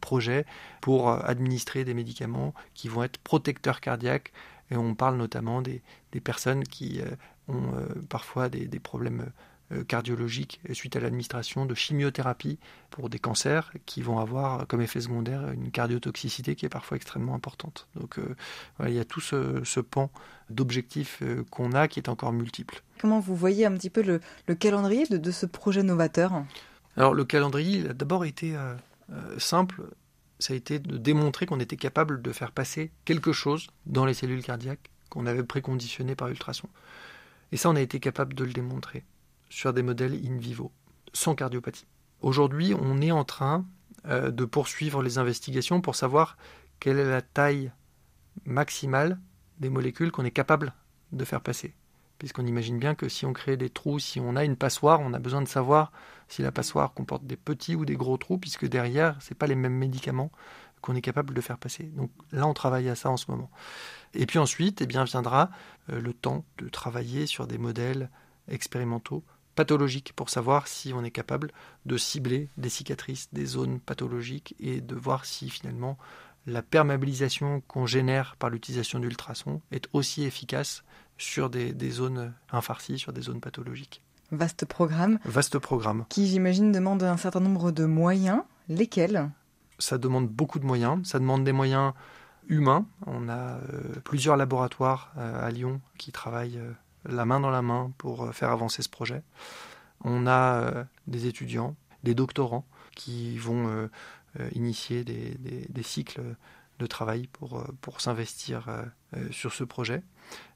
projet 0.00 0.44
pour 0.80 1.10
euh, 1.10 1.20
administrer 1.24 1.84
des 1.84 1.94
médicaments 1.94 2.54
qui 2.74 2.88
vont 2.88 3.02
être 3.02 3.18
protecteurs 3.18 3.80
cardiaques. 3.80 4.32
Et 4.70 4.76
on 4.76 4.94
parle 4.94 5.16
notamment 5.16 5.62
des, 5.62 5.82
personnes 6.22 6.62
qui 6.62 7.00
ont 7.48 7.72
parfois 8.08 8.48
des, 8.48 8.68
problèmes 8.78 9.32
cardiologiques 9.86 10.60
suite 10.72 10.96
à 10.96 11.00
l'administration 11.00 11.66
de 11.66 11.74
chimiothérapie 11.74 12.58
pour 12.90 13.08
des 13.08 13.18
cancers 13.18 13.72
qui 13.86 14.02
vont 14.02 14.18
avoir 14.18 14.66
comme 14.66 14.80
effet 14.80 15.00
secondaire 15.00 15.50
une 15.52 15.70
cardiotoxicité 15.70 16.56
qui 16.56 16.66
est 16.66 16.70
parfois 16.70 16.96
extrêmement 16.96 17.34
importante. 17.34 17.86
Donc 17.94 18.18
il 18.84 18.92
y 18.92 18.98
a 18.98 19.04
tout 19.04 19.20
ce 19.20 19.80
pan 19.80 20.10
d'objectifs 20.48 21.22
qu'on 21.50 21.72
a 21.72 21.88
qui 21.88 22.00
est 22.00 22.08
encore 22.08 22.32
multiple. 22.32 22.82
Comment 23.00 23.20
vous 23.20 23.34
voyez 23.34 23.64
un 23.64 23.72
petit 23.72 23.88
peu 23.88 24.02
le, 24.02 24.54
calendrier 24.54 25.06
de, 25.06 25.30
ce 25.30 25.46
projet 25.46 25.82
novateur? 25.82 26.44
Alors 26.96 27.14
le 27.14 27.24
calendrier 27.24 27.88
a 27.88 27.94
d'abord 27.94 28.26
été 28.26 28.54
euh, 28.54 28.74
euh, 29.12 29.38
simple. 29.38 29.84
Ça 30.38 30.52
a 30.52 30.56
été 30.56 30.78
de 30.78 30.98
démontrer 30.98 31.46
qu'on 31.46 31.60
était 31.60 31.76
capable 31.76 32.20
de 32.20 32.32
faire 32.32 32.52
passer 32.52 32.90
quelque 33.06 33.32
chose 33.32 33.68
dans 33.86 34.04
les 34.04 34.12
cellules 34.12 34.42
cardiaques 34.42 34.90
qu'on 35.08 35.26
avait 35.26 35.44
préconditionné 35.44 36.14
par 36.14 36.28
ultrason. 36.28 36.68
Et 37.52 37.56
ça, 37.56 37.70
on 37.70 37.76
a 37.76 37.80
été 37.80 38.00
capable 38.00 38.34
de 38.34 38.44
le 38.44 38.52
démontrer 38.52 39.02
sur 39.50 39.74
des 39.74 39.82
modèles 39.82 40.14
in 40.14 40.38
vivo, 40.38 40.72
sans 41.12 41.34
cardiopathie. 41.34 41.86
Aujourd'hui, 42.22 42.74
on 42.74 43.02
est 43.02 43.10
en 43.10 43.24
train 43.24 43.66
euh, 44.06 44.30
de 44.30 44.46
poursuivre 44.46 45.02
les 45.02 45.18
investigations 45.18 45.82
pour 45.82 45.94
savoir 45.94 46.38
quelle 46.78 46.98
est 46.98 47.10
la 47.10 47.20
taille 47.20 47.70
maximale 48.46 49.18
des 49.58 49.68
molécules 49.68 50.10
qu'on 50.10 50.24
est 50.24 50.30
capable 50.30 50.72
de 51.12 51.24
faire 51.26 51.42
passer 51.42 51.74
puisqu'on 52.20 52.46
imagine 52.46 52.78
bien 52.78 52.94
que 52.94 53.08
si 53.08 53.24
on 53.24 53.32
crée 53.32 53.56
des 53.56 53.70
trous, 53.70 53.98
si 53.98 54.20
on 54.20 54.36
a 54.36 54.44
une 54.44 54.54
passoire, 54.54 55.00
on 55.00 55.14
a 55.14 55.18
besoin 55.18 55.40
de 55.40 55.48
savoir 55.48 55.90
si 56.28 56.42
la 56.42 56.52
passoire 56.52 56.92
comporte 56.92 57.24
des 57.24 57.36
petits 57.36 57.74
ou 57.74 57.86
des 57.86 57.96
gros 57.96 58.18
trous, 58.18 58.36
puisque 58.36 58.68
derrière, 58.68 59.16
ce 59.22 59.32
pas 59.32 59.46
les 59.46 59.54
mêmes 59.54 59.74
médicaments 59.74 60.30
qu'on 60.82 60.94
est 60.94 61.00
capable 61.00 61.32
de 61.32 61.40
faire 61.40 61.56
passer. 61.56 61.84
Donc 61.84 62.10
là, 62.30 62.46
on 62.46 62.52
travaille 62.52 62.90
à 62.90 62.94
ça 62.94 63.08
en 63.08 63.16
ce 63.16 63.30
moment. 63.30 63.50
Et 64.12 64.26
puis 64.26 64.38
ensuite, 64.38 64.82
eh 64.82 64.86
bien, 64.86 65.04
viendra 65.04 65.50
euh, 65.90 65.98
le 65.98 66.12
temps 66.12 66.44
de 66.58 66.68
travailler 66.68 67.24
sur 67.24 67.46
des 67.46 67.56
modèles 67.56 68.10
expérimentaux 68.48 69.24
pathologiques 69.60 70.14
pour 70.14 70.30
savoir 70.30 70.68
si 70.68 70.94
on 70.94 71.04
est 71.04 71.10
capable 71.10 71.52
de 71.84 71.98
cibler 71.98 72.48
des 72.56 72.70
cicatrices, 72.70 73.28
des 73.34 73.44
zones 73.44 73.78
pathologiques 73.78 74.54
et 74.58 74.80
de 74.80 74.94
voir 74.94 75.26
si 75.26 75.50
finalement 75.50 75.98
la 76.46 76.62
perméabilisation 76.62 77.60
qu'on 77.68 77.84
génère 77.84 78.36
par 78.38 78.48
l'utilisation 78.48 79.00
d'ultrasons 79.00 79.60
est 79.70 79.86
aussi 79.92 80.24
efficace 80.24 80.82
sur 81.18 81.50
des, 81.50 81.90
zones 81.90 82.32
infarcies, 82.50 82.98
sur 82.98 83.12
des 83.12 83.20
zones 83.20 83.42
pathologiques. 83.42 84.02
Vaste 84.32 84.64
programme. 84.64 85.18
Vaste 85.26 85.58
programme. 85.58 86.06
Qui, 86.08 86.26
j'imagine, 86.26 86.72
demande 86.72 87.02
un 87.02 87.18
certain 87.18 87.40
nombre 87.40 87.70
de 87.70 87.84
moyens. 87.84 88.40
Lesquels? 88.70 89.30
Ça 89.78 89.98
demande 89.98 90.26
beaucoup 90.26 90.58
de 90.58 90.64
moyens. 90.64 91.06
Ça 91.06 91.18
demande 91.18 91.44
des 91.44 91.52
moyens 91.52 91.92
humains. 92.48 92.86
On 93.06 93.28
a 93.28 93.58
euh, 93.58 94.00
plusieurs 94.04 94.38
laboratoires 94.38 95.12
euh, 95.18 95.46
à 95.46 95.50
Lyon 95.50 95.82
qui 95.98 96.12
travaillent 96.12 96.56
euh, 96.56 96.72
la 97.04 97.24
main 97.24 97.40
dans 97.40 97.50
la 97.50 97.62
main 97.62 97.92
pour 97.98 98.32
faire 98.34 98.50
avancer 98.50 98.82
ce 98.82 98.88
projet. 98.88 99.22
On 100.02 100.26
a 100.26 100.86
des 101.06 101.26
étudiants, 101.26 101.76
des 102.04 102.14
doctorants 102.14 102.66
qui 102.96 103.38
vont 103.38 103.88
initier 104.52 105.04
des 105.04 105.82
cycles 105.82 106.22
de 106.78 106.86
travail 106.86 107.26
pour, 107.26 107.64
pour 107.80 108.00
s'investir 108.00 108.68
sur 109.30 109.52
ce 109.52 109.64
projet 109.64 110.02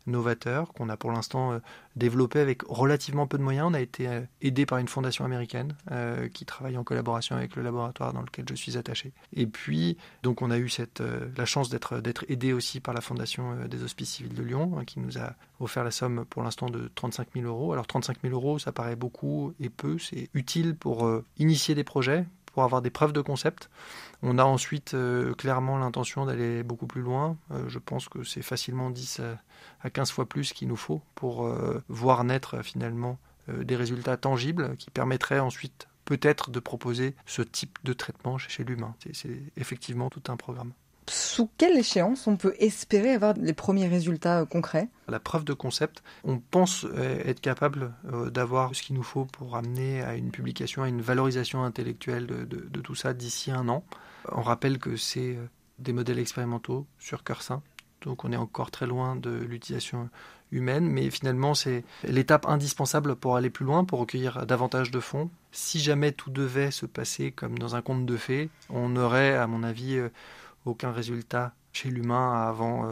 novateur 0.07 0.73
qu'on 0.73 0.89
a 0.89 0.97
pour 0.97 1.13
l'instant 1.13 1.53
euh, 1.53 1.59
développé 1.97 2.41
avec 2.41 2.63
relativement 2.69 3.27
peu 3.27 3.39
de 3.39 3.43
moyens. 3.43 3.69
On 3.71 3.75
a 3.75 3.81
été 3.81 4.09
euh, 4.09 4.21
aidé 4.43 4.67
par 4.67 4.79
une 4.79 4.89
fondation 4.89 5.25
américaine 5.25 5.77
euh, 5.91 6.29
qui 6.29 6.45
travaille 6.45 6.77
en 6.77 6.85
collaboration 6.85 7.37
avec 7.37 7.57
le 7.57 7.63
laboratoire 7.63 8.13
dans 8.13 8.23
lequel 8.23 8.45
je 8.49 8.55
suis 8.55 8.77
attaché. 8.77 9.13
Et 9.33 9.47
puis, 9.47 9.97
donc, 10.23 10.43
on 10.43 10.51
a 10.51 10.59
eu 10.59 10.69
cette, 10.69 11.03
la 11.37 11.45
chance 11.45 11.69
d'être 11.69 12.01
d'être 12.01 12.25
aidé 12.29 12.53
aussi 12.53 12.81
par 12.81 12.95
la 12.95 13.01
fondation 13.01 13.67
des 13.67 13.83
Hospices 13.83 14.11
civils 14.11 14.35
de 14.35 14.43
Lyon, 14.43 14.77
hein, 14.79 14.85
qui 14.85 15.01
nous 15.01 15.19
a 15.19 15.35
offert 15.61 15.85
la 15.85 15.91
somme 15.91 16.25
pour 16.29 16.43
l'instant 16.43 16.69
de 16.69 16.91
35 16.95 17.29
000 17.35 17.47
euros. 17.47 17.73
Alors 17.73 17.87
35 17.87 18.19
000 18.23 18.35
euros, 18.35 18.59
ça 18.59 18.73
paraît 18.73 18.97
beaucoup 18.97 19.55
et 19.61 19.71
peu. 19.71 19.99
C'est 19.99 20.29
utile 20.35 20.75
pour 20.75 21.09
initier 21.39 21.75
des 21.75 21.85
projets, 21.85 22.27
pour 22.55 22.63
avoir 22.63 22.81
des 22.83 22.91
preuves 22.91 23.13
de 23.13 23.21
concept. 23.21 23.69
On 24.23 24.39
a 24.39 24.45
ensuite 24.45 24.95
euh, 24.95 25.35
clairement 25.35 25.77
l'intention 25.77 26.25
d'aller 26.25 26.63
beaucoup 26.63 26.87
plus 26.87 27.03
loin. 27.03 27.37
Euh, 27.51 27.69
je 27.69 27.81
pense 27.81 28.09
que 28.09 28.23
c'est 28.23 28.43
facilement 28.43 28.91
10 28.91 29.21
à 29.83 29.91
15 29.91 30.13
fois 30.13 30.29
plus 30.29 30.53
qu'il 30.53 30.69
nous 30.69 30.77
faut 30.77 31.03
pour 31.17 31.47
euh, 31.47 31.83
voir 31.89 32.23
naître 32.25 32.63
finalement 32.63 33.19
des 33.49 33.77
résultats 33.77 34.17
tangibles 34.17 34.75
qui 34.79 34.91
permettraient 34.91 35.39
ensuite 35.39 35.87
peut-être 36.07 36.51
de 36.51 36.61
proposer 36.61 37.15
ce 37.27 37.43
type 37.43 37.79
de 37.85 37.93
traitement 37.93 38.39
chez 38.39 38.65
l'humain. 38.65 38.95
C'est 39.13 39.43
effectivement 39.59 40.09
tout 40.09 40.23
un 40.29 40.39
programme 40.39 40.73
sous 41.09 41.51
quelle 41.59 41.77
échéance 41.77 42.27
on 42.27 42.37
peut 42.37 42.55
espérer 42.59 43.13
avoir 43.13 43.35
les 43.35 43.53
premiers 43.53 43.89
résultats 43.89 44.41
euh, 44.41 44.47
concrets? 44.47 44.89
La 45.09 45.21
preuve 45.21 45.45
de 45.45 45.53
concept, 45.53 46.03
on 46.25 46.39
pense 46.39 46.85
euh, 46.85 47.23
être 47.25 47.41
capable 47.41 47.93
euh, 48.13 48.31
d'avoir 48.31 48.75
ce 48.75 48.83
qu'il 48.83 48.97
nous 48.97 49.03
faut 49.03 49.25
pour 49.25 49.57
amener 49.57 50.03
à 50.03 50.15
une 50.15 50.31
publication, 50.31 50.83
à 50.83 50.89
une 50.89 51.03
valorisation 51.03 51.65
intellectuelle 51.65 52.27
de, 52.27 52.81
tout 52.81 52.95
ça 52.95 53.13
d'ici 53.15 53.51
un 53.51 53.69
an. 53.69 53.85
On 54.33 54.43
rappelle 54.43 54.79
que 54.79 54.97
c'est 54.97 55.39
des 55.79 55.93
modèles 55.93 56.19
expérimentaux 56.19 56.87
sur 56.99 57.25
cœur 57.25 57.43
sain, 57.43 57.63
donc 58.03 58.25
on 58.25 58.33
est 58.33 58.37
encore 58.37 58.71
très 58.71 58.87
loin 58.87 59.17
de 59.17 59.31
l'utilisation 59.31 60.09
humaine, 60.53 60.87
mais 60.87 61.11
finalement 61.11 61.55
c'est 61.55 61.85
l'étape 62.05 62.47
indispensable 62.47 63.17
pour 63.17 63.37
aller 63.37 63.51
plus 63.51 63.65
loin, 63.65 63.85
pour 63.85 63.99
recueillir 63.99 64.47
davantage 64.47 64.91
de 64.91 65.01
fonds. 65.01 65.31
Si 65.53 65.81
jamais 65.81 66.13
tout 66.13 66.31
devait 66.31 66.71
se 66.71 66.87
passer 66.87 67.33
comme 67.33 67.59
dans 67.59 67.77
un 67.77 67.83
conte 67.83 68.07
de 68.07 68.17
fées, 68.17 68.51
on 68.71 68.97
aurait, 68.97 69.35
à 69.35 69.47
mon 69.47 69.63
avis, 69.63 69.99
aucun 70.65 70.93
résultat 70.93 71.55
chez 71.73 71.91
l'humain 71.91 72.49
avant 72.49 72.89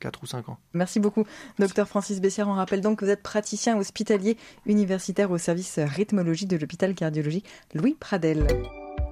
4 0.00 0.18
euh, 0.18 0.22
ou 0.22 0.26
5 0.26 0.48
ans. 0.48 0.58
Merci 0.72 1.00
beaucoup, 1.00 1.24
docteur 1.58 1.88
Francis 1.88 2.20
Bessière. 2.20 2.48
On 2.48 2.54
rappelle 2.54 2.80
donc 2.80 2.98
que 2.98 3.04
vous 3.04 3.10
êtes 3.10 3.22
praticien 3.22 3.78
hospitalier 3.78 4.36
universitaire 4.66 5.30
au 5.30 5.38
service 5.38 5.78
rythmologie 5.78 6.46
de 6.46 6.56
l'hôpital 6.56 6.94
cardiologique 6.94 7.46
Louis 7.74 7.96
Pradel. 7.98 8.46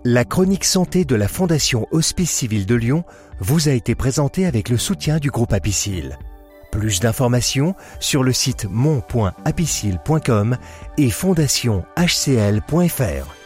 La 0.05 0.25
chronique 0.25 0.65
santé 0.65 1.05
de 1.05 1.15
la 1.15 1.29
Fondation 1.29 1.87
Hospice 1.93 2.33
Civil 2.33 2.67
de 2.67 2.75
Lyon 2.75 3.05
vous 3.39 3.69
a 3.69 3.73
été 3.73 3.95
présentée 3.95 4.47
avec 4.47 4.69
le 4.69 4.77
soutien 4.77 5.19
du 5.19 5.31
groupe 5.31 5.53
Apicil. 5.53 6.19
Plus 6.73 6.99
d'informations 6.99 7.77
sur 8.01 8.25
le 8.25 8.33
site 8.33 8.67
mon.apicil.com 8.69 10.57
et 10.99 11.11
fondation-hcl.fr. 11.11 13.42